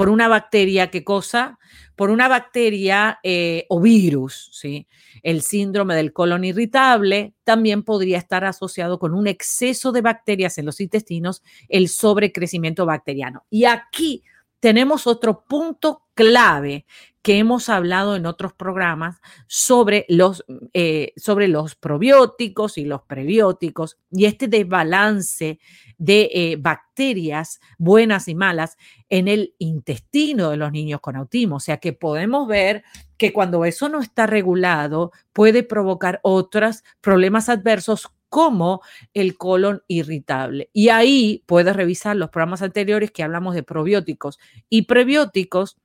por 0.00 0.08
una 0.08 0.28
bacteria, 0.28 0.90
¿qué 0.90 1.04
cosa? 1.04 1.58
Por 1.94 2.08
una 2.08 2.26
bacteria 2.26 3.20
eh, 3.22 3.66
o 3.68 3.82
virus, 3.82 4.48
¿sí? 4.50 4.88
El 5.22 5.42
síndrome 5.42 5.94
del 5.94 6.14
colon 6.14 6.42
irritable 6.42 7.34
también 7.44 7.82
podría 7.82 8.16
estar 8.16 8.46
asociado 8.46 8.98
con 8.98 9.12
un 9.12 9.26
exceso 9.26 9.92
de 9.92 10.00
bacterias 10.00 10.56
en 10.56 10.64
los 10.64 10.80
intestinos, 10.80 11.42
el 11.68 11.90
sobrecrecimiento 11.90 12.86
bacteriano. 12.86 13.44
Y 13.50 13.66
aquí 13.66 14.24
tenemos 14.58 15.06
otro 15.06 15.44
punto 15.46 16.04
clave 16.14 16.86
que 17.22 17.38
hemos 17.38 17.68
hablado 17.68 18.16
en 18.16 18.26
otros 18.26 18.52
programas 18.52 19.20
sobre 19.46 20.06
los, 20.08 20.44
eh, 20.72 21.12
sobre 21.16 21.48
los 21.48 21.74
probióticos 21.74 22.78
y 22.78 22.84
los 22.84 23.02
prebióticos 23.02 23.98
y 24.10 24.24
este 24.24 24.48
desbalance 24.48 25.58
de 25.98 26.30
eh, 26.32 26.56
bacterias 26.58 27.60
buenas 27.76 28.28
y 28.28 28.34
malas 28.34 28.78
en 29.10 29.28
el 29.28 29.54
intestino 29.58 30.50
de 30.50 30.56
los 30.56 30.72
niños 30.72 31.00
con 31.00 31.16
autismo. 31.16 31.56
O 31.56 31.60
sea 31.60 31.76
que 31.76 31.92
podemos 31.92 32.48
ver 32.48 32.84
que 33.18 33.34
cuando 33.34 33.66
eso 33.66 33.90
no 33.90 34.00
está 34.00 34.26
regulado 34.26 35.12
puede 35.34 35.62
provocar 35.62 36.20
otros 36.22 36.84
problemas 37.02 37.50
adversos 37.50 38.08
como 38.30 38.80
el 39.12 39.36
colon 39.36 39.82
irritable. 39.88 40.70
Y 40.72 40.88
ahí 40.88 41.42
puedes 41.46 41.76
revisar 41.76 42.16
los 42.16 42.30
programas 42.30 42.62
anteriores 42.62 43.10
que 43.10 43.22
hablamos 43.22 43.54
de 43.54 43.62
probióticos 43.62 44.38
y 44.70 44.82
prebióticos 44.82 45.76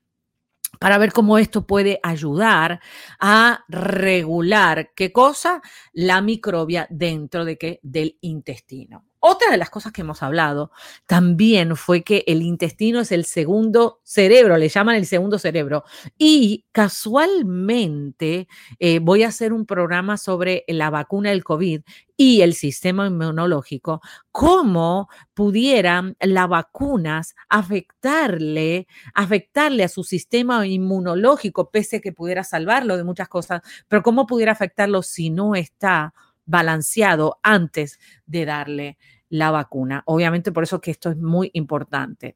para 0.80 0.98
ver 0.98 1.12
cómo 1.12 1.38
esto 1.38 1.66
puede 1.66 2.00
ayudar 2.04 2.80
a 3.20 3.64
regular 3.68 4.92
qué 4.96 5.12
cosa 5.12 5.62
la 5.94 6.22
microbia 6.22 6.88
dentro 6.90 7.46
de 7.46 7.58
qué 7.58 7.80
del 7.84 8.18
intestino. 8.22 9.06
Otra 9.28 9.50
de 9.50 9.58
las 9.58 9.72
cosas 9.72 9.92
que 9.92 10.02
hemos 10.02 10.22
hablado 10.22 10.70
también 11.08 11.76
fue 11.76 12.04
que 12.04 12.24
el 12.28 12.44
intestino 12.44 13.00
es 13.00 13.12
el 13.12 13.26
segundo 13.26 14.00
cerebro, 14.04 14.56
le 14.56 14.70
llaman 14.70 14.98
el 14.98 15.08
segundo 15.08 15.40
cerebro. 15.40 15.84
Y 16.16 16.66
casualmente 16.72 18.48
eh, 18.78 19.00
voy 19.00 19.24
a 19.24 19.30
hacer 19.30 19.52
un 19.52 19.66
programa 19.66 20.18
sobre 20.18 20.64
la 20.68 20.92
vacuna 20.92 21.32
del 21.32 21.44
COVID 21.44 21.82
y 22.16 22.42
el 22.42 22.54
sistema 22.54 23.08
inmunológico, 23.08 24.00
cómo 24.32 25.10
pudieran 25.34 26.16
las 26.20 26.48
vacunas 26.48 27.34
afectarle, 27.50 28.86
afectarle 29.16 29.86
a 29.86 29.90
su 29.90 30.04
sistema 30.04 30.68
inmunológico, 30.68 31.72
pese 31.72 31.96
a 31.96 32.00
que 32.00 32.12
pudiera 32.12 32.44
salvarlo 32.44 32.96
de 32.96 33.04
muchas 33.04 33.28
cosas, 33.28 33.64
pero 33.88 34.04
cómo 34.04 34.28
pudiera 34.28 34.52
afectarlo 34.52 35.02
si 35.02 35.32
no 35.32 35.56
está 35.56 36.14
balanceado 36.46 37.40
antes 37.42 38.00
de 38.28 38.46
darle 38.46 38.98
la 39.30 39.52
vacuna. 39.52 40.04
Obviamente 40.06 40.52
por 40.52 40.64
eso 40.64 40.82
que 40.82 40.92
esto 40.92 41.10
es 41.10 41.18
muy 41.18 41.50
importante. 41.54 42.36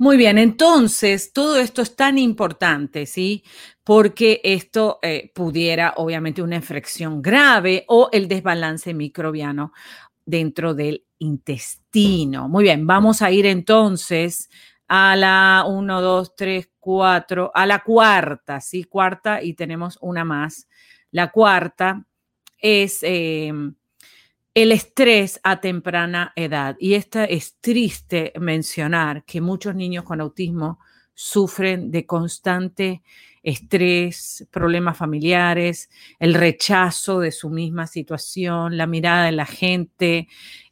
Muy 0.00 0.16
bien, 0.16 0.38
entonces 0.38 1.30
todo 1.32 1.58
esto 1.58 1.82
es 1.82 1.94
tan 1.94 2.16
importante, 2.16 3.04
¿sí? 3.04 3.44
Porque 3.84 4.40
esto 4.42 4.98
eh, 5.02 5.30
pudiera, 5.34 5.92
obviamente, 5.98 6.40
una 6.40 6.56
infección 6.56 7.20
grave 7.20 7.84
o 7.86 8.08
el 8.10 8.26
desbalance 8.26 8.94
microbiano 8.94 9.72
dentro 10.24 10.72
del 10.72 11.04
intestino. 11.18 12.48
Muy 12.48 12.64
bien, 12.64 12.86
vamos 12.86 13.20
a 13.20 13.30
ir 13.30 13.44
entonces 13.44 14.48
a 14.88 15.16
la 15.16 15.64
1, 15.68 16.00
2, 16.00 16.34
3, 16.34 16.70
4, 16.80 17.50
a 17.54 17.66
la 17.66 17.80
cuarta, 17.80 18.60
¿sí? 18.62 18.84
Cuarta 18.84 19.42
y 19.42 19.52
tenemos 19.52 19.98
una 20.00 20.24
más. 20.24 20.66
La 21.10 21.30
cuarta 21.30 22.06
es... 22.56 23.00
Em, 23.02 23.74
el 24.54 24.72
estrés 24.72 25.40
a 25.42 25.60
temprana 25.60 26.32
edad. 26.36 26.76
Y 26.78 26.94
esta 26.94 27.24
es 27.24 27.56
triste 27.60 28.32
mencionar 28.38 29.24
que 29.24 29.40
muchos 29.40 29.74
niños 29.74 30.04
con 30.04 30.20
autismo 30.20 30.80
sufren 31.14 31.90
de 31.90 32.06
constante 32.06 33.02
estrés, 33.42 34.46
problemas 34.50 34.96
familiares, 34.96 35.88
el 36.18 36.34
rechazo 36.34 37.20
de 37.20 37.32
su 37.32 37.48
misma 37.48 37.86
situación, 37.86 38.76
la 38.76 38.86
mirada 38.86 39.26
de 39.26 39.32
la 39.32 39.46
gente, 39.46 40.28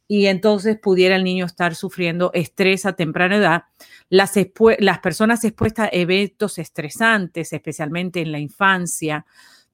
y 0.07 0.25
entonces 0.25 0.77
pudiera 0.79 1.15
el 1.15 1.23
niño 1.23 1.45
estar 1.45 1.75
sufriendo 1.75 2.31
estrés 2.33 2.87
a 2.87 2.93
temprana 2.93 3.37
edad. 3.37 3.63
Las, 4.09 4.33
las 4.79 4.99
personas 4.99 5.43
expuestas 5.43 5.85
a 5.85 5.89
eventos 5.91 6.57
estresantes, 6.57 7.53
especialmente 7.53 8.19
en 8.19 8.31
la 8.31 8.39
infancia, 8.39 9.25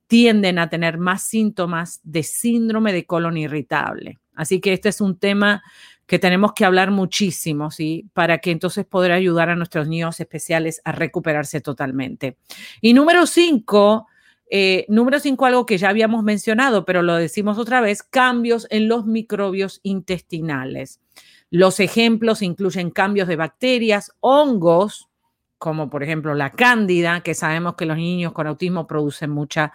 tienden 0.07 0.59
a 0.59 0.69
tener 0.69 0.97
más 0.97 1.23
síntomas 1.23 1.99
de 2.03 2.23
síndrome 2.23 2.93
de 2.93 3.05
colon 3.05 3.37
irritable. 3.37 4.19
Así 4.35 4.59
que 4.59 4.73
este 4.73 4.89
es 4.89 5.01
un 5.01 5.17
tema 5.17 5.63
que 6.05 6.19
tenemos 6.19 6.53
que 6.53 6.65
hablar 6.65 6.91
muchísimo, 6.91 7.71
¿sí? 7.71 8.07
Para 8.13 8.37
que 8.37 8.51
entonces 8.51 8.85
poder 8.85 9.11
ayudar 9.11 9.49
a 9.49 9.55
nuestros 9.55 9.87
niños 9.87 10.19
especiales 10.19 10.81
a 10.85 10.91
recuperarse 10.91 11.61
totalmente. 11.61 12.37
Y 12.81 12.93
número 12.93 13.25
cinco, 13.25 14.07
eh, 14.49 14.85
número 14.87 15.19
cinco, 15.19 15.45
algo 15.45 15.65
que 15.65 15.77
ya 15.77 15.89
habíamos 15.89 16.23
mencionado, 16.23 16.85
pero 16.85 17.01
lo 17.01 17.15
decimos 17.15 17.57
otra 17.57 17.81
vez, 17.81 18.03
cambios 18.03 18.67
en 18.69 18.87
los 18.87 19.05
microbios 19.05 19.79
intestinales. 19.81 21.01
Los 21.49 21.79
ejemplos 21.79 22.41
incluyen 22.41 22.91
cambios 22.91 23.27
de 23.27 23.37
bacterias, 23.37 24.11
hongos, 24.19 25.09
como 25.57 25.89
por 25.89 26.03
ejemplo 26.03 26.35
la 26.35 26.51
cándida, 26.51 27.21
que 27.21 27.33
sabemos 27.33 27.75
que 27.75 27.85
los 27.85 27.97
niños 27.97 28.33
con 28.33 28.45
autismo 28.45 28.85
producen 28.85 29.31
mucha 29.31 29.73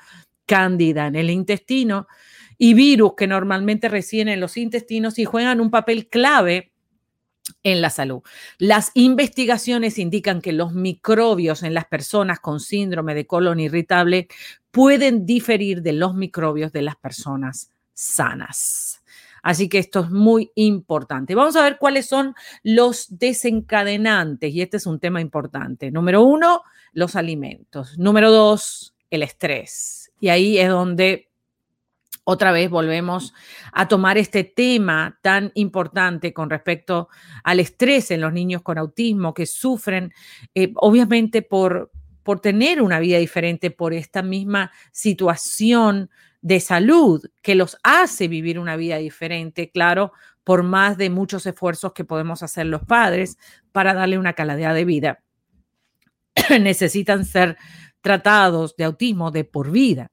cándida 0.50 1.06
en 1.06 1.14
el 1.14 1.30
intestino, 1.30 2.08
y 2.58 2.74
virus 2.74 3.12
que 3.16 3.28
normalmente 3.28 3.88
residen 3.88 4.26
en 4.26 4.40
los 4.40 4.56
intestinos 4.56 5.20
y 5.20 5.24
juegan 5.24 5.60
un 5.60 5.70
papel 5.70 6.08
clave 6.08 6.72
en 7.62 7.80
la 7.80 7.88
salud. 7.88 8.20
Las 8.58 8.90
investigaciones 8.94 9.96
indican 9.96 10.42
que 10.42 10.52
los 10.52 10.72
microbios 10.72 11.62
en 11.62 11.72
las 11.72 11.84
personas 11.84 12.40
con 12.40 12.58
síndrome 12.58 13.14
de 13.14 13.28
colon 13.28 13.60
irritable 13.60 14.26
pueden 14.72 15.24
diferir 15.24 15.82
de 15.82 15.92
los 15.92 16.16
microbios 16.16 16.72
de 16.72 16.82
las 16.82 16.96
personas 16.96 17.70
sanas. 17.94 19.04
Así 19.44 19.68
que 19.68 19.78
esto 19.78 20.00
es 20.00 20.10
muy 20.10 20.50
importante. 20.56 21.36
Vamos 21.36 21.54
a 21.54 21.62
ver 21.62 21.78
cuáles 21.78 22.06
son 22.06 22.34
los 22.64 23.06
desencadenantes 23.18 24.52
y 24.52 24.62
este 24.62 24.78
es 24.78 24.86
un 24.86 24.98
tema 24.98 25.20
importante. 25.20 25.92
Número 25.92 26.24
uno, 26.24 26.62
los 26.92 27.14
alimentos. 27.14 27.96
Número 27.98 28.32
dos, 28.32 28.94
el 29.11 29.23
estrés. 29.23 30.12
Y 30.20 30.29
ahí 30.29 30.59
es 30.59 30.68
donde 30.68 31.31
otra 32.25 32.53
vez 32.53 32.70
volvemos 32.70 33.35
a 33.73 33.88
tomar 33.88 34.18
este 34.18 34.44
tema 34.44 35.18
tan 35.23 35.51
importante 35.55 36.33
con 36.33 36.51
respecto 36.51 37.09
al 37.42 37.61
estrés 37.61 38.11
en 38.11 38.20
los 38.20 38.33
niños 38.33 38.62
con 38.62 38.79
autismo 38.79 39.35
que 39.35 39.46
sufren, 39.46 40.12
eh, 40.55 40.73
obviamente 40.77 41.42
por, 41.42 41.90
por 42.23 42.40
tener 42.40 42.83
una 42.83 43.01
vida 43.01 43.18
diferente, 43.18 43.70
por 43.70 43.94
esta 43.94 44.23
misma 44.23 44.70
situación 44.92 46.11
de 46.42 46.61
salud 46.61 47.25
que 47.42 47.55
los 47.55 47.77
hace 47.83 48.29
vivir 48.29 48.59
una 48.59 48.77
vida 48.77 48.96
diferente, 48.96 49.70
claro, 49.70 50.12
por 50.44 50.62
más 50.62 50.96
de 50.96 51.11
muchos 51.11 51.44
esfuerzos 51.46 51.92
que 51.92 52.05
podemos 52.05 52.42
hacer 52.42 52.66
los 52.66 52.83
padres 52.83 53.38
para 53.73 53.94
darle 53.94 54.18
una 54.18 54.35
calidad 54.35 54.75
de 54.75 54.85
vida. 54.85 55.23
Necesitan 56.61 57.25
ser 57.25 57.57
tratados 58.00 58.76
de 58.76 58.84
autismo 58.84 59.30
de 59.30 59.44
por 59.44 59.70
vida, 59.70 60.10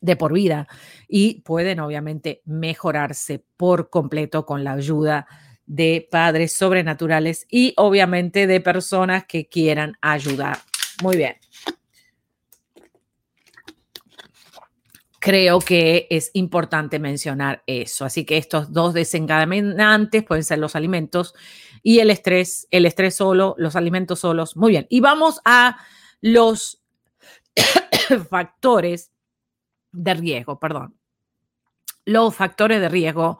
de 0.00 0.16
por 0.16 0.32
vida, 0.32 0.68
y 1.08 1.40
pueden 1.42 1.80
obviamente 1.80 2.42
mejorarse 2.44 3.44
por 3.56 3.90
completo 3.90 4.46
con 4.46 4.64
la 4.64 4.72
ayuda 4.72 5.26
de 5.66 6.06
padres 6.10 6.52
sobrenaturales 6.52 7.46
y 7.50 7.74
obviamente 7.76 8.46
de 8.46 8.60
personas 8.60 9.24
que 9.26 9.48
quieran 9.48 9.96
ayudar. 10.00 10.58
Muy 11.02 11.16
bien. 11.16 11.36
creo 15.26 15.58
que 15.58 16.06
es 16.08 16.30
importante 16.34 17.00
mencionar 17.00 17.64
eso. 17.66 18.04
Así 18.04 18.24
que 18.24 18.36
estos 18.36 18.72
dos 18.72 18.94
desencadenantes 18.94 20.22
pueden 20.22 20.44
ser 20.44 20.60
los 20.60 20.76
alimentos 20.76 21.34
y 21.82 21.98
el 21.98 22.10
estrés, 22.10 22.68
el 22.70 22.86
estrés 22.86 23.16
solo, 23.16 23.56
los 23.58 23.74
alimentos 23.74 24.20
solos. 24.20 24.56
Muy 24.56 24.70
bien. 24.70 24.86
Y 24.88 25.00
vamos 25.00 25.40
a 25.44 25.78
los 26.20 26.82
factores 28.30 29.12
de 29.92 30.14
riesgo, 30.14 30.58
perdón. 30.58 30.98
Los 32.04 32.34
factores 32.34 32.80
de 32.80 32.88
riesgo 32.88 33.38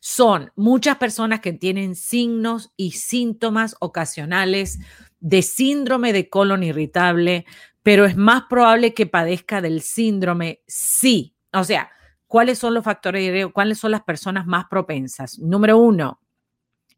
son 0.00 0.52
muchas 0.56 0.96
personas 0.96 1.40
que 1.40 1.52
tienen 1.52 1.94
signos 1.94 2.72
y 2.76 2.92
síntomas 2.92 3.76
ocasionales 3.80 4.80
de 5.20 5.42
síndrome 5.42 6.12
de 6.12 6.28
colon 6.28 6.64
irritable, 6.64 7.46
pero 7.82 8.04
es 8.04 8.16
más 8.16 8.44
probable 8.50 8.94
que 8.94 9.06
padezca 9.06 9.60
del 9.60 9.80
síndrome 9.80 10.60
sí. 10.66 11.36
O 11.52 11.62
sea, 11.62 11.90
¿cuáles 12.26 12.58
son 12.58 12.74
los 12.74 12.84
factores 12.84 13.24
de 13.24 13.30
riesgo? 13.30 13.52
¿Cuáles 13.52 13.78
son 13.78 13.92
las 13.92 14.02
personas 14.02 14.46
más 14.46 14.66
propensas? 14.68 15.38
Número 15.38 15.78
uno, 15.78 16.20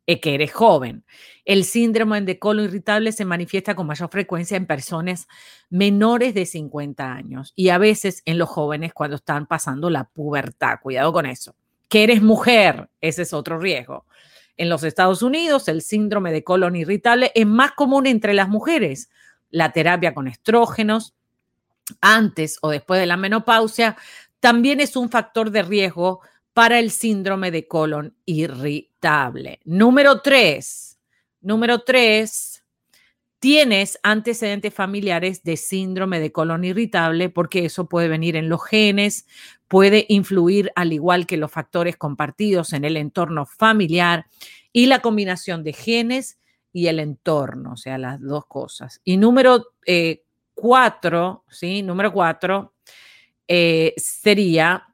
que 0.06 0.34
eres 0.34 0.52
joven. 0.52 1.04
El 1.44 1.64
síndrome 1.64 2.20
de 2.22 2.38
colon 2.38 2.66
irritable 2.66 3.12
se 3.12 3.24
manifiesta 3.24 3.74
con 3.74 3.86
mayor 3.86 4.10
frecuencia 4.10 4.56
en 4.56 4.66
personas 4.66 5.26
menores 5.70 6.34
de 6.34 6.46
50 6.46 7.12
años 7.12 7.52
y 7.56 7.70
a 7.70 7.78
veces 7.78 8.22
en 8.24 8.38
los 8.38 8.48
jóvenes 8.48 8.92
cuando 8.92 9.16
están 9.16 9.46
pasando 9.46 9.90
la 9.90 10.04
pubertad. 10.04 10.78
Cuidado 10.82 11.12
con 11.12 11.26
eso. 11.26 11.54
Que 11.88 12.04
eres 12.04 12.22
mujer, 12.22 12.88
ese 13.00 13.22
es 13.22 13.32
otro 13.32 13.58
riesgo. 13.58 14.06
En 14.56 14.68
los 14.68 14.84
Estados 14.84 15.22
Unidos, 15.22 15.68
el 15.68 15.82
síndrome 15.82 16.32
de 16.32 16.44
colon 16.44 16.76
irritable 16.76 17.32
es 17.34 17.46
más 17.46 17.72
común 17.72 18.06
entre 18.06 18.34
las 18.34 18.48
mujeres 18.48 19.08
la 19.54 19.72
terapia 19.72 20.14
con 20.14 20.26
estrógenos 20.26 21.14
antes 22.00 22.58
o 22.60 22.70
después 22.70 22.98
de 22.98 23.06
la 23.06 23.16
menopausia 23.16 23.96
también 24.40 24.80
es 24.80 24.96
un 24.96 25.10
factor 25.10 25.50
de 25.50 25.62
riesgo 25.62 26.20
para 26.54 26.78
el 26.78 26.90
síndrome 26.90 27.50
de 27.50 27.68
colon 27.68 28.16
irritable. 28.24 29.60
Número 29.64 30.22
tres, 30.22 30.98
número 31.40 31.80
tres, 31.80 32.64
tienes 33.40 33.98
antecedentes 34.02 34.72
familiares 34.72 35.42
de 35.42 35.58
síndrome 35.58 36.20
de 36.20 36.32
colon 36.32 36.64
irritable, 36.64 37.28
porque 37.28 37.66
eso 37.66 37.88
puede 37.90 38.08
venir 38.08 38.36
en 38.36 38.48
los 38.48 38.64
genes, 38.64 39.26
puede 39.68 40.06
influir 40.08 40.72
al 40.76 40.92
igual 40.92 41.26
que 41.26 41.36
los 41.36 41.50
factores 41.50 41.96
compartidos 41.96 42.72
en 42.72 42.84
el 42.84 42.96
entorno 42.96 43.44
familiar 43.44 44.26
y 44.72 44.86
la 44.86 45.00
combinación 45.00 45.62
de 45.64 45.72
genes 45.72 46.38
y 46.72 46.86
el 46.86 47.00
entorno, 47.00 47.72
o 47.72 47.76
sea, 47.76 47.98
las 47.98 48.20
dos 48.20 48.46
cosas. 48.46 49.00
Y 49.04 49.16
número 49.16 49.72
eh, 49.86 50.22
cuatro, 50.54 51.44
¿sí? 51.50 51.82
Número 51.82 52.12
cuatro 52.12 52.74
eh, 53.46 53.92
sería, 53.96 54.93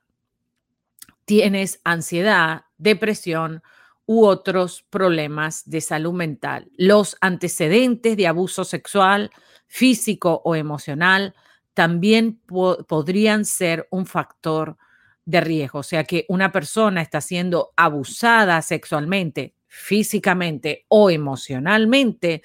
tienes 1.31 1.81
ansiedad, 1.85 2.63
depresión, 2.77 3.63
u 4.05 4.25
otros 4.25 4.85
problemas 4.91 5.63
de 5.65 5.81
salud 5.81 6.13
mental. 6.13 6.69
Los 6.77 7.17
antecedentes 7.21 8.17
de 8.17 8.27
abuso 8.27 8.65
sexual, 8.65 9.31
físico 9.69 10.43
o 10.45 10.57
emocional 10.57 11.37
también 11.73 12.41
podrían 12.89 13.45
ser 13.45 13.87
un 13.93 14.07
factor 14.07 14.77
de 15.25 15.41
riesgo. 15.41 15.79
O 15.79 15.83
sea 15.85 16.03
que 16.03 16.27
una 16.29 16.51
persona 16.51 17.01
está 17.01 17.21
siendo 17.21 17.71
abusada 17.77 18.61
sexualmente, 18.61 19.55
físicamente 19.69 20.85
o 20.89 21.11
emocionalmente, 21.11 22.43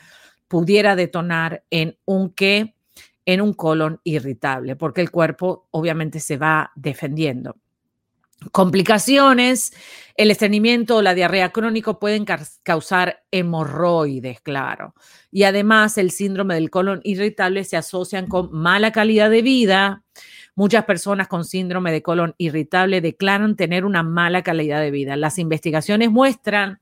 pudiera 0.47 0.95
detonar 0.95 1.63
en 1.71 1.97
un 2.05 2.35
qué, 2.35 2.75
en 3.25 3.41
un 3.41 3.53
colon 3.53 3.99
irritable, 4.03 4.75
porque 4.75 5.01
el 5.01 5.09
cuerpo 5.09 5.69
obviamente 5.71 6.19
se 6.19 6.37
va 6.37 6.71
defendiendo. 6.75 7.55
Complicaciones, 8.51 9.73
el 10.15 10.31
estreñimiento 10.31 10.97
o 10.97 11.01
la 11.01 11.13
diarrea 11.13 11.49
crónico 11.49 11.99
pueden 11.99 12.25
causar 12.63 13.23
hemorroides, 13.31 14.41
claro. 14.41 14.93
Y 15.31 15.43
además 15.43 15.97
el 15.97 16.11
síndrome 16.11 16.55
del 16.55 16.69
colon 16.69 17.01
irritable 17.03 17.63
se 17.63 17.77
asocian 17.77 18.27
con 18.27 18.51
mala 18.51 18.91
calidad 18.91 19.29
de 19.29 19.41
vida. 19.41 20.03
Muchas 20.55 20.85
personas 20.85 21.27
con 21.27 21.43
síndrome 21.43 21.91
de 21.91 22.01
colon 22.01 22.33
irritable 22.37 23.01
declaran 23.01 23.57
tener 23.57 23.83
una 23.83 24.03
mala 24.03 24.41
calidad 24.41 24.79
de 24.79 24.91
vida. 24.91 25.17
Las 25.17 25.37
investigaciones 25.37 26.11
muestran 26.11 26.79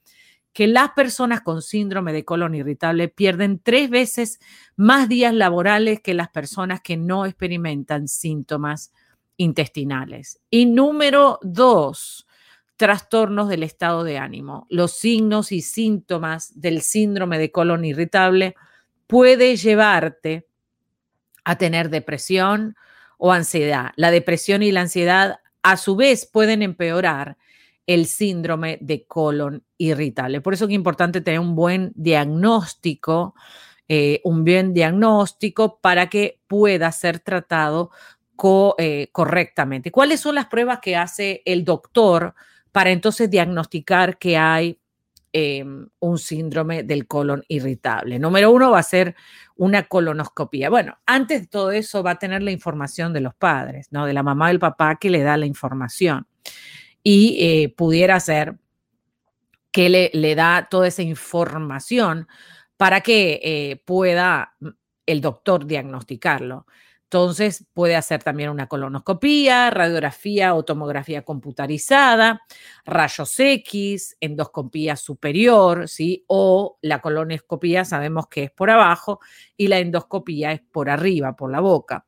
que 0.53 0.67
las 0.67 0.91
personas 0.91 1.41
con 1.41 1.63
síndrome 1.63 2.13
de 2.13 2.25
colon 2.25 2.53
irritable 2.53 3.07
pierden 3.07 3.59
tres 3.59 3.89
veces 3.89 4.39
más 4.75 5.09
días 5.09 5.33
laborales 5.33 6.01
que 6.01 6.13
las 6.13 6.29
personas 6.29 6.81
que 6.81 6.97
no 6.97 7.25
experimentan 7.25 8.07
síntomas 8.07 8.93
intestinales. 9.37 10.39
Y 10.49 10.65
número 10.65 11.39
dos, 11.41 12.27
trastornos 12.75 13.49
del 13.49 13.63
estado 13.63 14.03
de 14.03 14.17
ánimo. 14.17 14.67
Los 14.69 14.93
signos 14.93 15.51
y 15.51 15.61
síntomas 15.61 16.59
del 16.59 16.81
síndrome 16.81 17.39
de 17.39 17.51
colon 17.51 17.85
irritable 17.85 18.55
puede 19.07 19.55
llevarte 19.55 20.47
a 21.43 21.57
tener 21.57 21.89
depresión 21.89 22.75
o 23.17 23.31
ansiedad. 23.31 23.91
La 23.95 24.11
depresión 24.11 24.63
y 24.63 24.71
la 24.71 24.81
ansiedad 24.81 25.39
a 25.61 25.77
su 25.77 25.95
vez 25.95 26.25
pueden 26.25 26.61
empeorar 26.61 27.37
el 27.85 28.05
síndrome 28.05 28.77
de 28.81 29.05
colon 29.05 29.63
irritable. 29.77 30.41
Por 30.41 30.53
eso 30.53 30.65
es 30.65 30.71
importante 30.71 31.21
tener 31.21 31.39
un 31.39 31.55
buen 31.55 31.91
diagnóstico, 31.95 33.35
eh, 33.87 34.21
un 34.23 34.45
buen 34.45 34.73
diagnóstico 34.73 35.79
para 35.79 36.09
que 36.09 36.39
pueda 36.47 36.91
ser 36.91 37.19
tratado 37.19 37.91
eh, 38.77 39.09
correctamente. 39.11 39.91
¿Cuáles 39.91 40.19
son 40.19 40.35
las 40.35 40.47
pruebas 40.47 40.79
que 40.79 40.95
hace 40.95 41.41
el 41.45 41.63
doctor 41.63 42.33
para 42.71 42.91
entonces 42.91 43.29
diagnosticar 43.29 44.17
que 44.17 44.37
hay 44.37 44.79
em, 45.31 45.87
un 45.99 46.17
síndrome 46.17 46.83
del 46.83 47.07
colon 47.07 47.43
irritable? 47.47 48.19
Número 48.19 48.51
uno 48.51 48.71
va 48.71 48.79
a 48.79 48.83
ser 48.83 49.15
una 49.55 49.83
colonoscopia. 49.83 50.69
Bueno, 50.69 50.97
antes 51.05 51.41
de 51.41 51.47
todo 51.47 51.71
eso 51.71 52.03
va 52.03 52.11
a 52.11 52.19
tener 52.19 52.43
la 52.43 52.51
información 52.51 53.13
de 53.13 53.21
los 53.21 53.33
padres, 53.35 53.87
¿no? 53.91 54.05
De 54.05 54.13
la 54.13 54.23
mamá 54.23 54.49
y 54.49 54.53
el 54.53 54.59
papá 54.59 54.97
que 54.97 55.09
le 55.09 55.21
da 55.21 55.37
la 55.37 55.45
información. 55.45 56.27
Y 57.03 57.37
eh, 57.39 57.73
pudiera 57.75 58.19
ser 58.19 58.57
que 59.71 59.89
le, 59.89 60.11
le, 60.13 60.35
da 60.35 60.67
toda 60.69 60.87
esa 60.87 61.01
información 61.01 62.27
para 62.77 63.01
que 63.01 63.39
eh, 63.43 63.81
pueda 63.85 64.55
mm, 64.59 64.67
el 65.05 65.21
doctor 65.21 65.65
diagnosticarlo. 65.65 66.65
Entonces 67.13 67.67
puede 67.73 67.95
hacer 67.95 68.23
también 68.23 68.49
una 68.49 68.65
colonoscopía, 68.65 69.69
radiografía 69.69 70.55
o 70.55 70.65
tomografía 70.65 71.21
computarizada, 71.21 72.41
rayos 72.85 73.39
X, 73.39 74.17
endoscopía 74.19 74.95
superior, 74.95 75.87
¿sí? 75.87 76.25
O 76.25 76.79
la 76.81 77.01
colonoscopía 77.01 77.85
sabemos 77.85 78.25
que 78.29 78.45
es 78.45 78.51
por 78.51 78.71
abajo 78.71 79.19
y 79.55 79.67
la 79.67 79.77
endoscopía 79.77 80.53
es 80.53 80.61
por 80.61 80.89
arriba, 80.89 81.35
por 81.35 81.51
la 81.51 81.59
boca. 81.59 82.07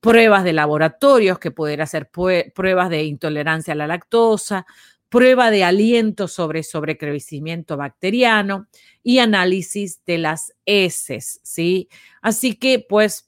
Pruebas 0.00 0.42
de 0.42 0.54
laboratorios 0.54 1.38
que 1.38 1.50
pueden 1.50 1.82
hacer 1.82 2.08
pruebas 2.08 2.88
de 2.88 3.04
intolerancia 3.04 3.74
a 3.74 3.76
la 3.76 3.86
lactosa, 3.86 4.64
prueba 5.10 5.50
de 5.50 5.64
aliento 5.64 6.28
sobre 6.28 6.62
sobrecrecimiento 6.62 7.76
bacteriano 7.76 8.68
y 9.02 9.18
análisis 9.18 10.02
de 10.06 10.16
las 10.16 10.54
heces, 10.64 11.40
¿sí? 11.42 11.90
Así 12.22 12.56
que 12.56 12.84
pues 12.88 13.25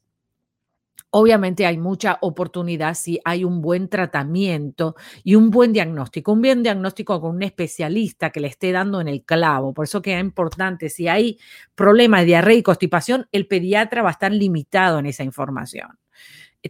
Obviamente 1.11 1.65
hay 1.65 1.79
mucha 1.79 2.19
oportunidad 2.21 2.95
si 2.95 3.19
hay 3.25 3.43
un 3.43 3.63
buen 3.63 3.89
tratamiento 3.89 4.95
y 5.25 5.37
un 5.37 5.49
buen 5.51 5.73
diagnóstico, 5.73 6.33
un 6.33 6.43
buen 6.43 6.63
diagnóstico 6.63 7.19
con 7.19 7.37
un 7.37 7.43
especialista 7.43 8.29
que 8.29 8.41
le 8.41 8.49
esté 8.49 8.73
dando 8.73 9.01
en 9.01 9.09
el 9.09 9.25
clavo. 9.25 9.73
Por 9.73 9.87
eso 9.87 10.03
que 10.03 10.15
es 10.15 10.21
importante, 10.21 10.91
si 10.91 11.09
hay 11.09 11.39
problemas 11.75 12.21
de 12.21 12.27
diarrea 12.27 12.57
y 12.57 12.63
constipación, 12.63 13.27
el 13.33 13.47
pediatra 13.47 14.03
va 14.03 14.11
a 14.11 14.13
estar 14.13 14.33
limitado 14.33 14.99
en 14.99 15.07
esa 15.07 15.25
información. 15.25 15.99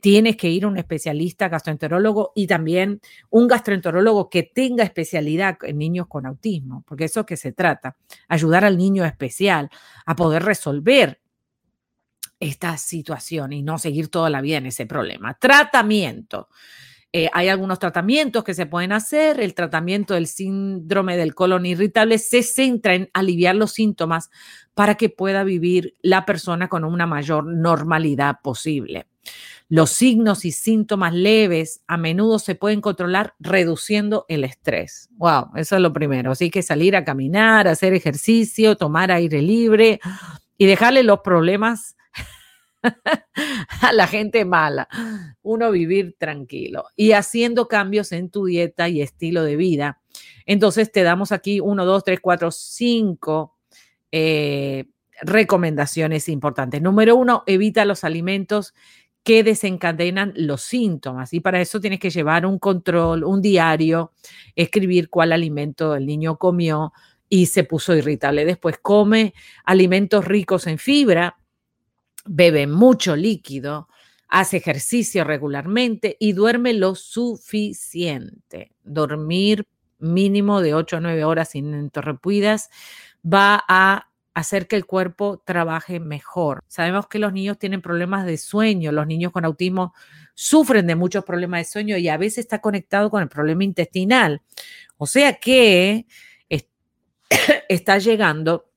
Tienes 0.01 0.37
que 0.37 0.51
ir 0.51 0.64
a 0.64 0.68
un 0.68 0.79
especialista 0.79 1.48
gastroenterólogo 1.48 2.33
y 2.37 2.46
también 2.46 3.01
un 3.31 3.48
gastroenterólogo 3.48 4.29
que 4.31 4.44
tenga 4.44 4.85
especialidad 4.85 5.57
en 5.62 5.79
niños 5.79 6.07
con 6.07 6.27
autismo, 6.27 6.85
porque 6.87 7.05
eso 7.05 7.20
es 7.20 7.27
que 7.27 7.37
se 7.37 7.53
trata, 7.53 7.96
ayudar 8.29 8.64
al 8.64 8.77
niño 8.77 9.05
especial 9.05 9.70
a 10.07 10.14
poder 10.14 10.44
resolver 10.44 11.20
esta 12.40 12.77
situación 12.77 13.53
y 13.53 13.62
no 13.62 13.79
seguir 13.79 14.09
toda 14.09 14.31
la 14.31 14.40
vida 14.40 14.59
en 14.59 14.66
ese 14.66 14.87
problema. 14.87 15.35
Tratamiento. 15.35 16.48
Eh, 17.12 17.31
hay 17.33 17.48
algunos 17.48 17.79
tratamientos 17.79 18.44
que 18.44 18.53
se 18.53 18.66
pueden 18.66 18.92
hacer. 18.92 19.40
El 19.40 19.55
tratamiento 19.55 20.14
del 20.14 20.27
síndrome 20.27 21.16
del 21.16 21.35
colon 21.35 21.64
irritable 21.64 22.18
se 22.18 22.42
centra 22.42 22.94
en 22.94 23.11
aliviar 23.14 23.57
los 23.57 23.72
síntomas 23.72 24.31
para 24.74 24.96
que 24.96 25.09
pueda 25.09 25.42
vivir 25.42 25.94
la 26.03 26.27
persona 26.27 26.68
con 26.68 26.85
una 26.85 27.07
mayor 27.07 27.46
normalidad 27.46 28.37
posible. 28.42 29.07
Los 29.70 29.90
signos 29.90 30.44
y 30.44 30.53
síntomas 30.53 31.12
leves 31.12 31.83
a 31.87 31.96
menudo 31.98 32.38
se 32.38 32.55
pueden 32.55 32.81
controlar 32.81 33.35
reduciendo 33.38 34.24
el 34.29 34.44
estrés. 34.44 35.09
Wow, 35.16 35.51
eso 35.57 35.77
es 35.77 35.83
lo 35.83 35.92
primero. 35.92 36.33
Así 36.33 36.51
que 36.51 36.62
salir 36.62 36.96
a 36.96 37.05
caminar, 37.05 37.68
hacer 37.68 37.92
ejercicio, 37.92 38.77
tomar 38.77 39.11
aire 39.11 39.42
libre 39.42 40.01
y 40.57 40.66
dejarle 40.66 41.03
los 41.03 41.20
problemas 41.20 41.96
a 43.83 43.93
la 43.93 44.07
gente 44.07 44.45
mala, 44.45 44.88
uno 45.43 45.71
vivir 45.71 46.17
tranquilo 46.19 46.85
y 46.97 47.12
haciendo 47.12 47.69
cambios 47.69 48.12
en 48.12 48.31
tu 48.31 48.47
dieta 48.47 48.88
y 48.88 49.03
estilo 49.03 49.43
de 49.43 49.57
vida. 49.57 50.01
Entonces 50.47 50.91
te 50.93 51.03
damos 51.03 51.33
aquí 51.33 51.61
uno, 51.61 51.85
dos, 51.85 52.05
tres, 52.05 52.21
cuatro, 52.21 52.51
cinco 52.51 53.57
eh, 54.12 54.87
recomendaciones 55.23 56.29
importantes. 56.29 56.81
Número 56.81 57.17
uno, 57.17 57.43
evita 57.47 57.85
los 57.85 58.05
alimentos 58.05 58.75
que 59.25 59.43
desencadenan 59.43 60.33
los 60.37 60.62
síntomas 60.62 61.35
y 61.35 61.41
para 61.41 61.61
eso 61.61 61.81
tienes 61.81 62.01
que 62.01 62.11
llevar 62.11 62.47
un 62.47 62.59
control, 62.59 63.25
un 63.25 63.43
diario, 63.43 64.12
escribir 64.57 65.11
cuál 65.11 65.33
alimento 65.33 65.95
el 65.95 66.07
niño 66.07 66.38
comió 66.38 66.93
y 67.29 67.47
se 67.47 67.64
puso 67.64 67.95
irritable. 67.95 68.45
Después 68.45 68.79
come 68.81 69.35
alimentos 69.64 70.25
ricos 70.25 70.67
en 70.67 70.79
fibra 70.79 71.38
bebe 72.29 72.67
mucho 72.67 73.17
líquido, 73.17 73.88
hace 74.29 74.59
ejercicio 74.59 75.25
regularmente 75.25 76.17
y 76.21 76.33
duerme 76.33 76.75
lo 76.75 76.95
suficiente. 76.95 78.73
Dormir 78.85 79.67
mínimo 79.99 80.61
de 80.61 80.75
8 80.75 80.99
a 80.99 81.01
9 81.01 81.25
horas 81.25 81.55
ininterrumpidas 81.55 82.71
va 83.25 83.64
a 83.69 84.09
hacer 84.35 84.69
que 84.69 84.77
el 84.77 84.87
cuerpo 84.87 85.43
trabaje 85.45 85.99
mejor. 85.99 86.62
Sabemos 86.69 87.09
que 87.09 87.19
los 87.19 87.33
niños 87.33 87.59
tienen 87.59 87.83
problemas 87.83 88.25
de 88.25 88.38
sueño, 88.38 88.93
los 88.93 89.07
niños 89.07 89.33
con 89.33 89.45
autismo 89.45 89.95
sufren 90.35 90.87
de 90.87 90.95
muchos 90.95 91.25
problemas 91.25 91.61
de 91.61 91.64
sueño 91.64 91.97
y 91.97 92.09
a 92.09 92.17
veces 92.17 92.38
está 92.38 92.61
conectado 92.61 93.11
con 93.11 93.23
el 93.23 93.29
problema 93.29 93.64
intestinal. 93.64 94.43
O 94.97 95.07
sea 95.07 95.35
que 95.35 96.07
está 97.69 97.99
llegando 97.99 98.67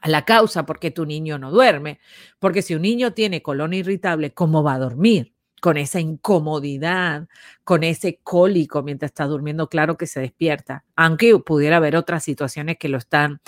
a 0.00 0.08
la 0.08 0.24
causa 0.24 0.66
porque 0.66 0.90
tu 0.90 1.06
niño 1.06 1.38
no 1.38 1.50
duerme. 1.50 2.00
Porque 2.38 2.62
si 2.62 2.74
un 2.74 2.82
niño 2.82 3.12
tiene 3.12 3.42
colon 3.42 3.74
irritable, 3.74 4.32
¿cómo 4.32 4.62
va 4.62 4.74
a 4.74 4.78
dormir? 4.78 5.34
con 5.60 5.76
esa 5.76 6.00
incomodidad, 6.00 7.28
con 7.64 7.84
ese 7.84 8.18
cólico 8.22 8.82
mientras 8.82 9.10
está 9.10 9.26
durmiendo, 9.26 9.68
claro 9.68 9.96
que 9.96 10.06
se 10.06 10.20
despierta, 10.20 10.84
aunque 10.96 11.38
pudiera 11.38 11.76
haber 11.76 11.96
otras 11.96 12.24
situaciones 12.24 12.78
que 12.78 12.88
lo 12.88 12.98
están 12.98 13.40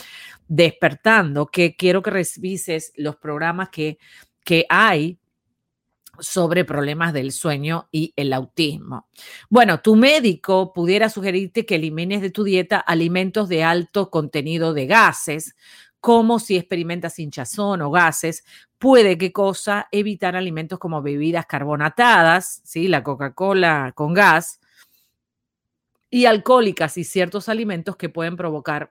despertando, 0.46 1.46
que 1.46 1.74
quiero 1.74 2.02
que 2.02 2.10
revises 2.10 2.92
los 2.96 3.16
programas 3.16 3.70
que, 3.70 3.98
que 4.44 4.66
hay 4.68 5.18
sobre 6.18 6.64
problemas 6.64 7.14
del 7.14 7.32
sueño 7.32 7.88
y 7.90 8.12
el 8.16 8.34
autismo. 8.34 9.08
Bueno, 9.48 9.80
tu 9.80 9.96
médico 9.96 10.72
pudiera 10.74 11.08
sugerirte 11.08 11.64
que 11.64 11.76
elimines 11.76 12.20
de 12.20 12.30
tu 12.30 12.44
dieta 12.44 12.78
alimentos 12.78 13.48
de 13.48 13.64
alto 13.64 14.10
contenido 14.10 14.74
de 14.74 14.86
gases, 14.86 15.56
como 16.02 16.40
si 16.40 16.56
experimentas 16.56 17.20
hinchazón 17.20 17.80
o 17.80 17.90
gases, 17.92 18.44
puede 18.78 19.16
que 19.16 19.32
cosa 19.32 19.86
evitar 19.92 20.34
alimentos 20.34 20.80
como 20.80 21.00
bebidas 21.00 21.46
carbonatadas, 21.46 22.60
¿sí? 22.64 22.88
la 22.88 23.04
Coca-Cola 23.04 23.92
con 23.94 24.12
gas, 24.12 24.58
y 26.10 26.26
alcohólicas 26.26 26.98
y 26.98 27.04
ciertos 27.04 27.48
alimentos 27.48 27.94
que 27.96 28.08
pueden 28.08 28.36
provocar 28.36 28.90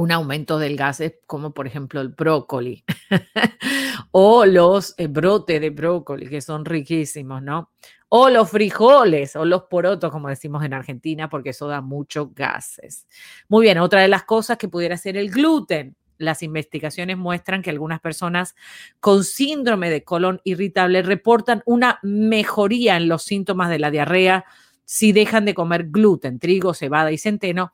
un 0.00 0.12
aumento 0.12 0.58
del 0.58 0.78
gas, 0.78 1.02
como 1.26 1.52
por 1.52 1.66
ejemplo 1.66 2.00
el 2.00 2.08
brócoli 2.08 2.82
o 4.12 4.46
los 4.46 4.94
eh, 4.96 5.08
brotes 5.08 5.60
de 5.60 5.68
brócoli, 5.68 6.26
que 6.26 6.40
son 6.40 6.64
riquísimos, 6.64 7.42
¿no? 7.42 7.70
O 8.08 8.30
los 8.30 8.48
frijoles 8.50 9.36
o 9.36 9.44
los 9.44 9.64
porotos, 9.64 10.10
como 10.10 10.28
decimos 10.28 10.64
en 10.64 10.72
Argentina, 10.72 11.28
porque 11.28 11.50
eso 11.50 11.68
da 11.68 11.82
muchos 11.82 12.34
gases. 12.34 13.06
Muy 13.48 13.66
bien, 13.66 13.76
otra 13.76 14.00
de 14.00 14.08
las 14.08 14.24
cosas 14.24 14.56
que 14.56 14.68
pudiera 14.68 14.96
ser 14.96 15.18
el 15.18 15.30
gluten. 15.30 15.94
Las 16.16 16.42
investigaciones 16.42 17.18
muestran 17.18 17.60
que 17.60 17.68
algunas 17.68 18.00
personas 18.00 18.54
con 19.00 19.22
síndrome 19.22 19.90
de 19.90 20.02
colon 20.02 20.40
irritable 20.44 21.02
reportan 21.02 21.62
una 21.66 21.98
mejoría 22.02 22.96
en 22.96 23.06
los 23.06 23.22
síntomas 23.22 23.68
de 23.68 23.78
la 23.78 23.90
diarrea 23.90 24.46
si 24.86 25.12
dejan 25.12 25.44
de 25.44 25.54
comer 25.54 25.88
gluten, 25.90 26.38
trigo, 26.38 26.72
cebada 26.72 27.12
y 27.12 27.18
centeno, 27.18 27.72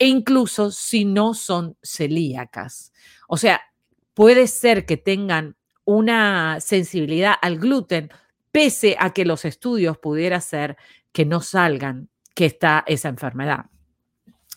e 0.00 0.08
incluso 0.08 0.70
si 0.72 1.04
no 1.04 1.34
son 1.34 1.76
celíacas. 1.82 2.92
O 3.28 3.36
sea, 3.36 3.60
puede 4.14 4.48
ser 4.48 4.86
que 4.86 4.96
tengan 4.96 5.56
una 5.84 6.58
sensibilidad 6.60 7.34
al 7.40 7.58
gluten, 7.58 8.10
pese 8.50 8.96
a 8.98 9.12
que 9.12 9.26
los 9.26 9.44
estudios 9.44 9.98
pudiera 9.98 10.40
ser 10.40 10.78
que 11.12 11.26
no 11.26 11.40
salgan 11.42 12.08
que 12.34 12.46
está 12.46 12.82
esa 12.86 13.08
enfermedad. 13.08 13.66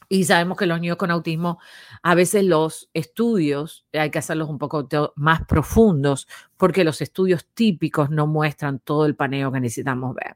Y 0.08 0.24
sabemos 0.26 0.58
que 0.58 0.66
los 0.66 0.80
niños 0.80 0.98
con 0.98 1.12
autismo, 1.12 1.60
a 2.04 2.16
veces 2.16 2.46
los 2.46 2.90
estudios 2.94 3.86
hay 3.92 4.12
que 4.12 4.20
hacerlos 4.20 4.50
un 4.50 4.60
poco 4.60 4.88
más 5.16 5.46
profundos 5.46 6.28
porque 6.56 6.84
los 6.84 7.02
estudios 7.02 7.48
típicos 7.54 8.10
no 8.12 8.28
muestran 8.28 8.80
todo 8.80 9.06
el 9.06 9.16
paneo 9.16 9.52
que 9.52 9.60
necesitamos 9.60 10.16
ver. 10.16 10.36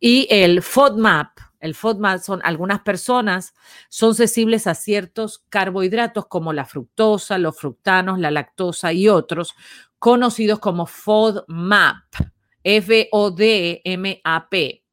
Y 0.00 0.26
el 0.30 0.62
FODMAP, 0.62 1.38
el 1.64 1.74
FODMAP 1.74 2.20
son 2.20 2.40
algunas 2.44 2.80
personas 2.80 3.54
son 3.88 4.14
sensibles 4.14 4.66
a 4.66 4.74
ciertos 4.74 5.46
carbohidratos 5.48 6.26
como 6.26 6.52
la 6.52 6.66
fructosa, 6.66 7.38
los 7.38 7.56
fructanos, 7.56 8.18
la 8.18 8.30
lactosa 8.30 8.92
y 8.92 9.08
otros, 9.08 9.54
conocidos 9.98 10.58
como 10.58 10.84
FODMAP. 10.84 12.04
F-O-D-M-A-P. 12.64 14.84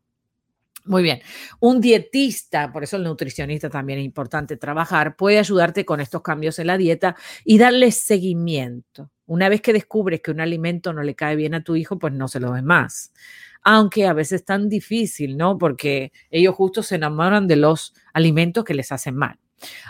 Muy 0.85 1.03
bien. 1.03 1.21
Un 1.59 1.79
dietista, 1.79 2.73
por 2.73 2.83
eso 2.83 2.97
el 2.97 3.03
nutricionista 3.03 3.69
también 3.69 3.99
es 3.99 4.05
importante 4.05 4.57
trabajar, 4.57 5.15
puede 5.15 5.37
ayudarte 5.37 5.85
con 5.85 6.01
estos 6.01 6.23
cambios 6.23 6.57
en 6.57 6.65
la 6.65 6.79
dieta 6.79 7.15
y 7.45 7.59
darle 7.59 7.91
seguimiento. 7.91 9.11
Una 9.27 9.49
vez 9.49 9.61
que 9.61 9.71
descubres 9.71 10.19
que 10.19 10.31
un 10.31 10.41
alimento 10.41 10.93
no 10.93 11.03
le 11.03 11.13
cae 11.13 11.35
bien 11.35 11.53
a 11.53 11.63
tu 11.63 11.75
hijo, 11.75 11.99
pues 11.99 12.13
no 12.13 12.27
se 12.27 12.39
lo 12.39 12.51
ve 12.53 12.63
más. 12.63 13.13
Aunque 13.61 14.07
a 14.07 14.13
veces 14.13 14.41
es 14.41 14.45
tan 14.45 14.67
difícil, 14.67 15.37
¿no? 15.37 15.59
Porque 15.59 16.11
ellos 16.31 16.55
justo 16.55 16.81
se 16.81 16.95
enamoran 16.95 17.47
de 17.47 17.57
los 17.57 17.93
alimentos 18.13 18.63
que 18.63 18.73
les 18.73 18.91
hacen 18.91 19.15
mal. 19.15 19.37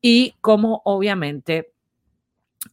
y 0.00 0.34
cómo 0.40 0.82
obviamente 0.84 1.72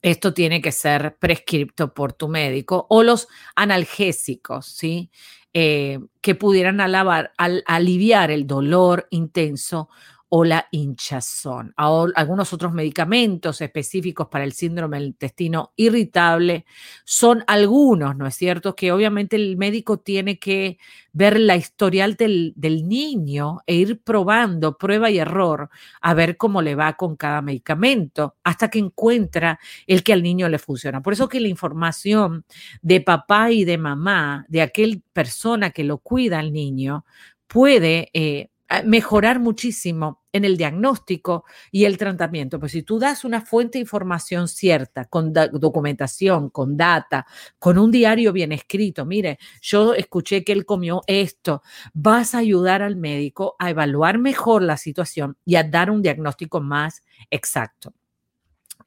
esto 0.02 0.34
tiene 0.34 0.62
que 0.62 0.72
ser 0.72 1.18
prescripto 1.18 1.94
por 1.94 2.14
tu 2.14 2.28
médico 2.28 2.86
o 2.90 3.04
los 3.04 3.28
analgésicos, 3.56 4.66
¿sí? 4.66 5.10
Eh, 5.54 6.00
que 6.22 6.36
pudieran 6.36 6.82
alabar, 6.82 7.32
al, 7.38 7.64
aliviar 7.66 8.30
el 8.30 8.46
dolor 8.46 9.08
intenso 9.10 9.90
o 10.30 10.44
la 10.44 10.68
hinchazón. 10.72 11.74
algunos 11.76 12.52
otros 12.54 12.74
medicamentos 12.74 13.62
específicos 13.62 14.28
para 14.28 14.44
el 14.44 14.54
síndrome 14.54 14.98
del 14.98 15.08
intestino 15.08 15.72
irritable 15.76 16.66
son 17.04 17.44
algunos, 17.48 18.16
¿no 18.16 18.26
es 18.28 18.36
cierto? 18.36 18.76
Que 18.76 18.92
obviamente 18.92 19.36
el 19.36 19.56
médico 19.58 20.00
tiene 20.00 20.40
que 20.40 20.78
ver 21.14 21.40
la 21.40 21.56
historial 21.56 22.16
del, 22.16 22.54
del 22.56 22.88
niño 22.88 23.60
e 23.68 23.76
ir 23.76 24.02
probando 24.02 24.78
prueba 24.78 25.10
y 25.12 25.20
error 25.20 25.70
a 26.02 26.14
ver 26.14 26.38
cómo 26.38 26.62
le 26.62 26.76
va 26.76 26.94
con 26.94 27.16
cada 27.16 27.42
medicamento 27.42 28.36
hasta 28.44 28.70
que 28.70 28.80
encuentra 28.80 29.60
el 29.88 30.04
que 30.04 30.14
al 30.14 30.24
niño 30.24 30.50
le 30.50 30.60
funciona. 30.60 31.02
Por 31.02 31.14
eso 31.14 31.30
que 31.30 31.40
la 31.40 31.48
información 31.48 32.46
de 32.82 33.02
papá 33.02 33.52
y 33.52 33.64
de 33.64 33.78
mamá, 33.78 34.46
de 34.50 34.62
aquel 34.62 35.04
persona 35.14 35.70
que 35.70 35.84
lo 35.84 36.00
cuida 36.00 36.40
al 36.40 36.52
niño, 36.52 37.06
puede 37.48 38.10
eh, 38.14 38.50
mejorar 38.84 39.40
muchísimo 39.40 40.24
en 40.32 40.44
el 40.44 40.58
diagnóstico 40.58 41.46
y 41.72 41.86
el 41.86 41.98
tratamiento. 41.98 42.60
Pues 42.60 42.72
si 42.72 42.84
tú 42.84 43.00
das 43.00 43.24
una 43.24 43.42
fuente 43.42 43.78
de 43.78 43.84
información 43.84 44.48
cierta, 44.48 45.06
con 45.06 45.32
documentación, 45.32 46.50
con 46.50 46.76
data, 46.76 47.26
con 47.60 47.78
un 47.78 47.92
diario 47.92 48.34
bien 48.34 48.52
escrito, 48.52 49.06
mire, 49.06 49.38
yo 49.62 49.94
escuché 49.94 50.44
que 50.44 50.52
él 50.52 50.66
comió 50.66 51.04
esto, 51.08 51.62
vas 51.94 52.36
a 52.36 52.40
ayudar 52.40 52.82
al 52.82 52.96
médico 52.96 53.56
a 53.60 53.70
evaluar 53.70 54.18
mejor 54.18 54.62
la 54.62 54.78
situación 54.78 55.38
y 55.46 55.56
a 55.56 55.64
dar 55.64 55.92
un 55.92 56.02
diagnóstico 56.02 56.60
más 56.60 57.04
exacto. 57.30 57.94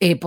Eh, 0.01 0.21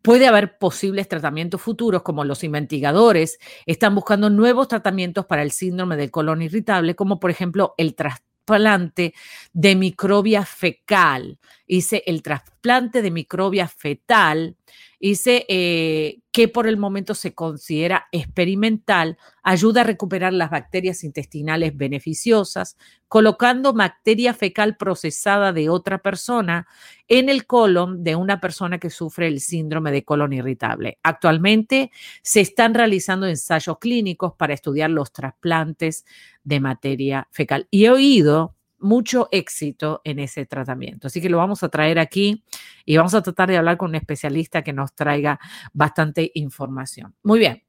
puede 0.00 0.26
haber 0.26 0.56
posibles 0.58 1.06
tratamientos 1.06 1.60
futuros, 1.60 2.02
como 2.02 2.24
los 2.24 2.44
investigadores 2.44 3.38
están 3.66 3.94
buscando 3.94 4.30
nuevos 4.30 4.68
tratamientos 4.68 5.26
para 5.26 5.42
el 5.42 5.50
síndrome 5.50 5.96
del 5.96 6.10
colon 6.10 6.40
irritable, 6.40 6.94
como 6.94 7.20
por 7.20 7.30
ejemplo 7.30 7.74
el 7.76 7.94
trastorno 7.94 8.23
trasplante 8.44 9.14
de 9.52 9.74
microbia 9.74 10.44
fecal. 10.44 11.38
Hice 11.66 12.02
el 12.06 12.22
trasplante 12.22 13.02
de 13.02 13.10
microbia 13.10 13.68
fetal. 13.68 14.56
Hice 15.06 15.44
eh, 15.50 16.20
que 16.32 16.48
por 16.48 16.66
el 16.66 16.78
momento 16.78 17.14
se 17.14 17.34
considera 17.34 18.06
experimental, 18.10 19.18
ayuda 19.42 19.82
a 19.82 19.84
recuperar 19.84 20.32
las 20.32 20.50
bacterias 20.50 21.04
intestinales 21.04 21.76
beneficiosas, 21.76 22.78
colocando 23.06 23.74
bacteria 23.74 24.32
fecal 24.32 24.78
procesada 24.78 25.52
de 25.52 25.68
otra 25.68 25.98
persona 25.98 26.66
en 27.06 27.28
el 27.28 27.46
colon 27.46 28.02
de 28.02 28.16
una 28.16 28.40
persona 28.40 28.78
que 28.78 28.88
sufre 28.88 29.26
el 29.26 29.40
síndrome 29.40 29.92
de 29.92 30.04
colon 30.04 30.32
irritable. 30.32 30.98
Actualmente 31.02 31.90
se 32.22 32.40
están 32.40 32.72
realizando 32.72 33.26
ensayos 33.26 33.76
clínicos 33.78 34.32
para 34.38 34.54
estudiar 34.54 34.88
los 34.88 35.12
trasplantes 35.12 36.06
de 36.44 36.60
materia 36.60 37.28
fecal. 37.30 37.68
Y 37.70 37.84
he 37.84 37.90
oído 37.90 38.56
mucho 38.78 39.28
éxito 39.30 40.00
en 40.04 40.18
ese 40.18 40.46
tratamiento. 40.46 41.06
Así 41.06 41.20
que 41.20 41.28
lo 41.28 41.38
vamos 41.38 41.62
a 41.62 41.68
traer 41.68 41.98
aquí 41.98 42.44
y 42.84 42.96
vamos 42.96 43.14
a 43.14 43.22
tratar 43.22 43.48
de 43.48 43.56
hablar 43.56 43.76
con 43.76 43.90
un 43.90 43.94
especialista 43.94 44.62
que 44.62 44.72
nos 44.72 44.94
traiga 44.94 45.38
bastante 45.72 46.30
información. 46.34 47.14
Muy 47.22 47.38
bien. 47.38 47.62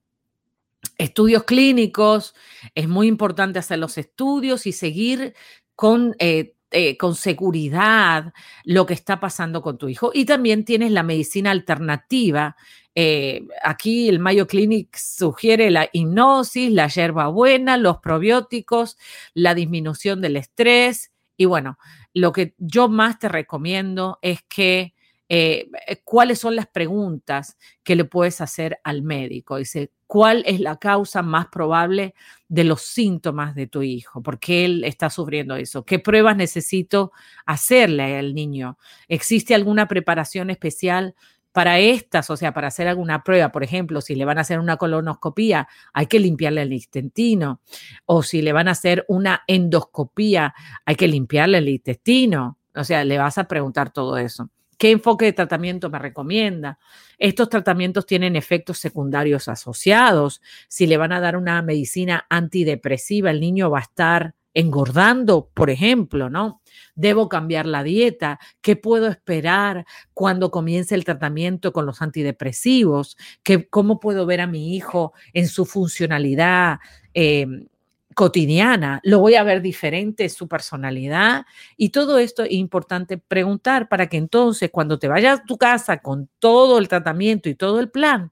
Estudios 0.98 1.44
clínicos, 1.44 2.36
es 2.74 2.88
muy 2.88 3.08
importante 3.08 3.60
hacer 3.60 3.80
los 3.80 3.98
estudios 3.98 4.66
y 4.66 4.72
seguir 4.72 5.34
con 5.76 6.16
eh, 6.20 6.55
eh, 6.78 6.98
con 6.98 7.16
seguridad 7.16 8.34
lo 8.66 8.86
que 8.86 8.94
está 8.94 9.22
pasando 9.22 9.62
con 9.62 9.78
tu 9.78 9.88
hijo. 9.88 10.12
Y 10.14 10.26
también 10.26 10.66
tienes 10.66 10.92
la 10.92 11.04
medicina 11.04 11.52
alternativa. 11.52 12.58
Eh, 12.94 13.48
aquí 13.64 14.10
el 14.10 14.20
Mayo 14.20 14.46
Clinic 14.46 14.94
sugiere 14.98 15.72
la 15.72 15.88
hipnosis, 15.94 16.70
la 16.74 16.90
hierbabuena, 16.90 17.78
los 17.78 18.00
probióticos, 18.00 18.98
la 19.34 19.56
disminución 19.56 20.20
del 20.20 20.36
estrés. 20.36 21.14
Y 21.38 21.46
bueno, 21.46 21.78
lo 22.14 22.34
que 22.34 22.56
yo 22.58 22.90
más 22.90 23.20
te 23.20 23.30
recomiendo 23.30 24.20
es 24.22 24.42
que 24.44 24.96
eh, 25.30 25.70
cuáles 26.04 26.40
son 26.40 26.58
las 26.58 26.68
preguntas 26.68 27.58
que 27.86 27.96
le 27.96 28.04
puedes 28.04 28.42
hacer 28.42 28.80
al 28.84 29.02
médico. 29.02 29.56
Dice, 29.56 29.92
¿cuál 30.16 30.44
es 30.46 30.62
la 30.62 30.78
causa 30.78 31.22
más 31.24 31.48
probable 31.48 32.16
de 32.48 32.64
los 32.64 32.84
síntomas 32.84 33.54
de 33.54 33.68
tu 33.68 33.82
hijo? 33.82 34.24
¿Por 34.24 34.40
qué 34.40 34.64
él 34.64 34.86
está 34.86 35.10
sufriendo 35.10 35.58
eso? 35.58 35.84
¿Qué 35.84 36.00
pruebas 36.00 36.38
necesito 36.38 37.12
hacerle 37.46 38.18
al 38.18 38.34
niño? 38.34 38.78
¿Existe 39.10 39.54
alguna 39.54 39.90
preparación 39.90 40.52
especial? 40.52 41.16
Para 41.52 41.80
estas, 41.80 42.30
o 42.30 42.38
sea, 42.38 42.54
para 42.54 42.70
hacer 42.70 42.88
alguna 42.88 43.24
prueba, 43.24 43.52
por 43.52 43.66
ejemplo, 43.66 44.00
si 44.00 44.16
le 44.16 44.24
van 44.24 44.38
a 44.38 44.42
hacer 44.42 44.58
una 44.58 44.78
colonoscopía, 44.78 45.68
hay 45.92 46.06
que 46.06 46.20
limpiarle 46.20 46.62
el 46.62 46.72
intestino. 46.72 47.60
O 48.06 48.24
si 48.24 48.42
le 48.42 48.54
van 48.54 48.70
a 48.70 48.72
hacer 48.72 49.04
una 49.10 49.44
endoscopía, 49.48 50.54
hay 50.86 50.96
que 50.96 51.10
limpiarle 51.10 51.58
el 51.58 51.68
intestino. 51.68 52.58
O 52.74 52.86
sea, 52.86 53.04
le 53.04 53.18
vas 53.18 53.38
a 53.38 53.50
preguntar 53.50 53.92
todo 53.92 54.18
eso. 54.18 54.50
¿Qué 54.78 54.92
enfoque 54.92 55.26
de 55.26 55.34
tratamiento 55.34 55.90
me 55.90 56.00
recomienda? 56.00 56.80
Estos 57.18 57.50
tratamientos 57.50 58.06
tienen 58.06 58.36
efectos 58.36 58.78
secundarios 58.78 59.48
asociados. 59.48 60.42
Si 60.68 60.88
le 60.88 60.98
van 60.98 61.12
a 61.12 61.20
dar 61.20 61.38
una 61.38 61.62
medicina 61.62 62.26
antidepresiva, 62.30 63.32
el 63.32 63.40
niño 63.40 63.70
va 63.70 63.80
a 63.80 63.84
estar 63.84 64.36
engordando, 64.56 65.52
por 65.54 65.70
ejemplo, 65.70 66.30
¿no? 66.30 66.62
Debo 66.96 67.30
cambiar 67.30 67.66
la 67.66 67.84
dieta. 67.84 68.40
¿Qué 68.62 68.76
puedo 68.76 69.08
esperar 69.08 69.86
cuando 70.14 70.50
comience 70.50 70.96
el 70.96 71.04
tratamiento 71.04 71.74
con 71.74 71.86
los 71.86 72.02
antidepresivos? 72.02 73.18
¿Qué, 73.44 73.68
¿Cómo 73.68 74.00
puedo 74.00 74.26
ver 74.26 74.42
a 74.42 74.48
mi 74.48 74.76
hijo 74.76 75.14
en 75.34 75.48
su 75.50 75.66
funcionalidad? 75.66 76.80
Em, 77.14 77.68
cotidiana, 78.16 79.02
lo 79.04 79.20
voy 79.20 79.36
a 79.36 79.44
ver 79.44 79.62
diferente, 79.62 80.30
su 80.30 80.48
personalidad 80.48 81.46
y 81.78 81.90
todo 81.90 82.18
esto 82.18 82.44
es 82.44 82.54
importante 82.54 83.18
preguntar 83.20 83.90
para 83.90 84.08
que 84.08 84.18
entonces 84.18 84.72
cuando 84.72 84.98
te 84.98 85.08
vayas 85.10 85.42
a 85.42 85.44
tu 85.44 85.58
casa 85.58 86.00
con 86.00 86.30
todo 86.40 86.80
el 86.80 86.88
tratamiento 86.88 87.50
y 87.50 87.56
todo 87.56 87.80
el 87.80 87.92
plan, 87.92 88.32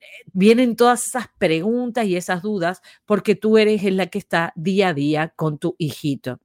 eh, 0.00 0.06
vienen 0.32 0.76
todas 0.76 1.06
esas 1.06 1.26
preguntas 1.38 2.06
y 2.06 2.16
esas 2.16 2.42
dudas 2.42 2.82
porque 3.06 3.34
tú 3.34 3.58
eres 3.58 3.82
la 3.92 4.06
que 4.06 4.18
está 4.18 4.52
día 4.56 4.88
a 4.88 4.94
día 4.94 5.32
con 5.36 5.58
tu 5.58 5.76
hijito. 5.78 6.40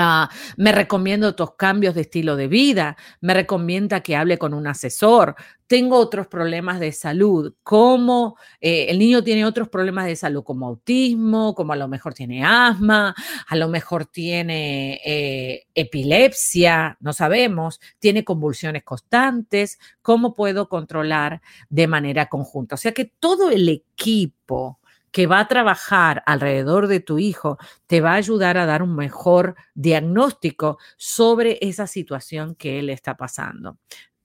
Ah, 0.00 0.30
me 0.56 0.70
recomiendo 0.70 1.26
otros 1.26 1.54
cambios 1.56 1.92
de 1.96 2.02
estilo 2.02 2.36
de 2.36 2.46
vida, 2.46 2.96
me 3.20 3.34
recomienda 3.34 4.00
que 4.00 4.14
hable 4.14 4.38
con 4.38 4.54
un 4.54 4.68
asesor. 4.68 5.34
Tengo 5.66 5.96
otros 5.96 6.28
problemas 6.28 6.78
de 6.78 6.92
salud, 6.92 7.54
como 7.64 8.36
eh, 8.60 8.86
el 8.90 9.00
niño 9.00 9.24
tiene 9.24 9.44
otros 9.44 9.68
problemas 9.68 10.06
de 10.06 10.14
salud, 10.14 10.44
como 10.44 10.68
autismo, 10.68 11.52
como 11.56 11.72
a 11.72 11.76
lo 11.76 11.88
mejor 11.88 12.14
tiene 12.14 12.44
asma, 12.44 13.12
a 13.48 13.56
lo 13.56 13.68
mejor 13.68 14.06
tiene 14.06 15.00
eh, 15.04 15.66
epilepsia, 15.74 16.96
no 17.00 17.12
sabemos, 17.12 17.80
tiene 17.98 18.24
convulsiones 18.24 18.84
constantes. 18.84 19.80
¿Cómo 20.00 20.36
puedo 20.36 20.68
controlar 20.68 21.42
de 21.70 21.88
manera 21.88 22.28
conjunta? 22.28 22.76
O 22.76 22.78
sea 22.78 22.92
que 22.92 23.06
todo 23.06 23.50
el 23.50 23.68
equipo 23.68 24.77
que 25.10 25.26
va 25.26 25.40
a 25.40 25.48
trabajar 25.48 26.22
alrededor 26.26 26.86
de 26.86 27.00
tu 27.00 27.18
hijo 27.18 27.58
te 27.86 28.00
va 28.00 28.12
a 28.12 28.16
ayudar 28.16 28.58
a 28.58 28.66
dar 28.66 28.82
un 28.82 28.94
mejor 28.94 29.56
diagnóstico 29.74 30.78
sobre 30.96 31.58
esa 31.60 31.86
situación 31.86 32.54
que 32.54 32.78
él 32.78 32.90
está 32.90 33.16
pasando. 33.16 33.78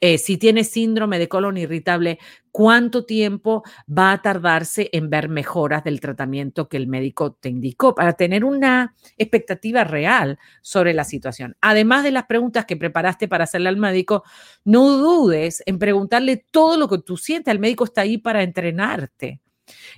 Eh, 0.06 0.18
si 0.18 0.36
tiene 0.36 0.66
síndrome 0.66 1.18
de 1.18 1.30
colon 1.30 1.56
irritable, 1.56 2.20
cuánto 2.52 3.06
tiempo 3.06 3.64
va 3.88 4.12
a 4.12 4.22
tardarse 4.22 4.90
en 4.92 5.10
ver 5.10 5.30
mejoras 5.30 5.86
del 5.86 6.02
tratamiento 6.02 6.68
que 6.68 6.76
el 6.76 6.88
médico 6.88 7.32
te 7.32 7.48
indicó 7.48 7.96
para 7.96 8.12
tener 8.12 8.44
una 8.44 8.96
expectativa 9.18 9.86
real 9.86 10.40
sobre 10.62 10.94
la 10.94 11.06
situación. 11.06 11.56
Además 11.62 12.04
de 12.04 12.12
las 12.12 12.26
preguntas 12.26 12.66
que 12.66 12.76
preparaste 12.76 13.30
para 13.30 13.46
hacerle 13.46 13.70
al 13.70 13.78
médico, 13.78 14.24
no 14.66 14.98
dudes 14.98 15.64
en 15.66 15.80
preguntarle 15.80 16.46
todo 16.52 16.78
lo 16.78 16.90
que 16.90 16.98
tú 16.98 17.16
sientes. 17.16 17.54
El 17.54 17.60
médico 17.60 17.86
está 17.86 18.02
ahí 18.02 18.18
para 18.18 18.44
entrenarte. 18.44 19.40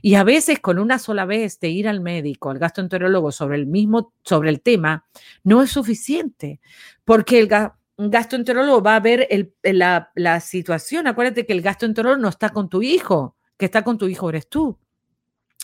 Y 0.02 0.16
a 0.16 0.24
veces 0.24 0.60
con 0.60 0.80
una 0.80 1.00
sola 1.00 1.26
vez 1.26 1.60
de 1.60 1.70
ir 1.70 1.88
al 1.88 2.02
médico, 2.02 2.50
al 2.50 2.60
gastroenterólogo 2.60 3.32
sobre 3.32 3.58
el 3.58 3.68
mismo, 3.68 4.14
sobre 4.24 4.50
el 4.50 4.62
tema, 4.62 5.06
no 5.44 5.64
es 5.64 5.72
suficiente, 5.72 6.60
porque 7.04 7.40
el 7.40 7.50
gastroenterólogo 7.98 8.82
va 8.82 8.96
a 8.96 9.00
ver 9.00 9.28
la, 9.64 10.12
la 10.16 10.40
situación. 10.40 11.08
Acuérdate 11.08 11.46
que 11.46 11.54
el 11.54 11.62
gastroenterólogo 11.62 12.22
no 12.22 12.30
está 12.30 12.50
con 12.50 12.70
tu 12.70 12.82
hijo, 12.82 13.36
que 13.58 13.66
está 13.66 13.84
con 13.84 13.98
tu 13.98 14.08
hijo 14.08 14.30
eres 14.30 14.48
tú. 14.48 14.78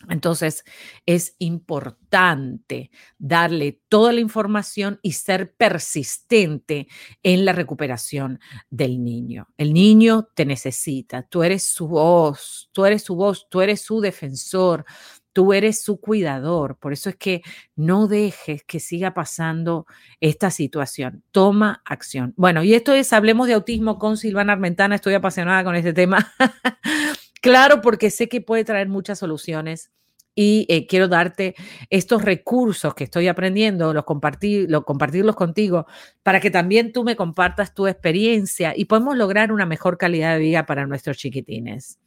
Entonces, 0.10 0.64
es 1.06 1.36
importante 1.40 2.92
darle 3.18 3.80
toda 3.88 4.14
la 4.14 4.20
información 4.20 5.00
y 5.02 5.14
ser 5.14 5.54
persistente 5.54 6.88
en 7.24 7.46
la 7.46 7.54
recuperación 7.54 8.40
del 8.70 9.04
niño. 9.04 9.48
El 9.58 9.74
niño 9.74 10.30
te 10.34 10.46
necesita, 10.46 11.24
tú 11.24 11.44
eres 11.44 11.72
su 11.72 11.88
voz, 11.88 12.70
tú 12.72 12.86
eres 12.86 13.04
su 13.04 13.16
voz, 13.16 13.48
tú 13.50 13.62
eres 13.62 13.82
su 13.82 14.02
defensor, 14.02 14.86
tú 15.34 15.54
eres 15.54 15.82
su 15.82 16.00
cuidador. 16.00 16.78
Por 16.78 16.94
eso 16.94 17.10
es 17.10 17.16
que 17.16 17.42
no 17.76 18.08
dejes 18.08 18.64
que 18.64 18.80
siga 18.80 19.14
pasando 19.14 19.86
esta 20.20 20.52
situación. 20.52 21.24
Toma 21.32 21.82
acción. 21.86 22.34
Bueno, 22.38 22.64
y 22.64 22.74
esto 22.74 22.94
es 22.94 23.14
Hablemos 23.14 23.48
de 23.48 23.54
Autismo 23.54 23.98
con 23.98 24.18
Silvana 24.18 24.54
Armentana. 24.54 24.96
Estoy 24.96 25.14
apasionada 25.14 25.64
con 25.64 25.76
este 25.76 25.94
tema. 25.94 26.34
Claro, 27.41 27.82
porque 27.82 28.12
sé 28.12 28.30
que 28.30 28.39
puede 28.39 28.63
traer 28.63 28.88
muchas 28.88 29.19
soluciones 29.19 29.91
y 30.36 30.65
eh, 30.69 30.88
quiero 30.88 31.08
darte 31.08 31.56
estos 31.89 32.21
recursos 32.21 32.93
que 32.93 33.04
estoy 33.04 33.27
aprendiendo, 33.27 33.93
los 33.93 34.06
compartir, 34.06 34.69
los, 34.69 34.86
compartirlos 34.86 35.36
contigo, 35.36 35.88
para 36.23 36.39
que 36.39 36.51
también 36.51 36.93
tú 36.93 37.04
me 37.04 37.15
compartas 37.15 37.73
tu 37.73 37.88
experiencia 37.88 38.73
y 38.75 38.86
podemos 38.86 39.17
lograr 39.17 39.51
una 39.51 39.65
mejor 39.65 39.97
calidad 39.97 40.36
de 40.36 40.39
vida 40.39 40.65
para 40.65 40.86
nuestros 40.86 41.17
chiquitines. 41.17 41.99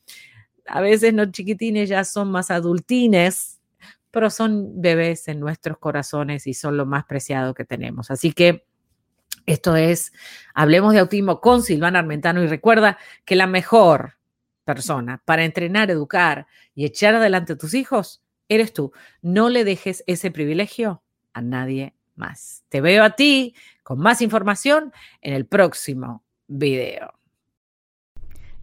A 0.66 0.80
veces 0.80 1.12
los 1.12 1.30
chiquitines 1.32 1.88
ya 1.88 2.04
son 2.04 2.30
más 2.30 2.50
adultines, 2.50 3.60
pero 4.10 4.30
son 4.30 4.80
bebés 4.80 5.28
en 5.28 5.40
nuestros 5.40 5.78
corazones 5.78 6.46
y 6.46 6.54
son 6.54 6.76
lo 6.76 6.86
más 6.86 7.04
preciado 7.04 7.52
que 7.52 7.64
tenemos. 7.64 8.10
Así 8.10 8.32
que 8.32 8.64
esto 9.46 9.76
es, 9.76 10.12
hablemos 10.54 10.94
de 10.94 11.00
autismo 11.00 11.40
con 11.40 11.62
Silvana 11.62 11.98
Armentano 11.98 12.42
y 12.42 12.46
recuerda 12.46 12.96
que 13.26 13.36
la 13.36 13.46
mejor 13.46 14.14
persona 14.64 15.22
para 15.24 15.44
entrenar, 15.44 15.90
educar 15.90 16.46
y 16.74 16.84
echar 16.84 17.14
adelante 17.14 17.54
a 17.54 17.58
tus 17.58 17.74
hijos, 17.74 18.22
eres 18.48 18.72
tú. 18.72 18.92
No 19.22 19.48
le 19.48 19.64
dejes 19.64 20.04
ese 20.06 20.30
privilegio 20.30 21.02
a 21.32 21.42
nadie 21.42 21.94
más. 22.16 22.64
Te 22.68 22.80
veo 22.80 23.04
a 23.04 23.10
ti 23.16 23.54
con 23.82 23.98
más 23.98 24.22
información 24.22 24.92
en 25.20 25.34
el 25.34 25.46
próximo 25.46 26.24
video. 26.46 27.23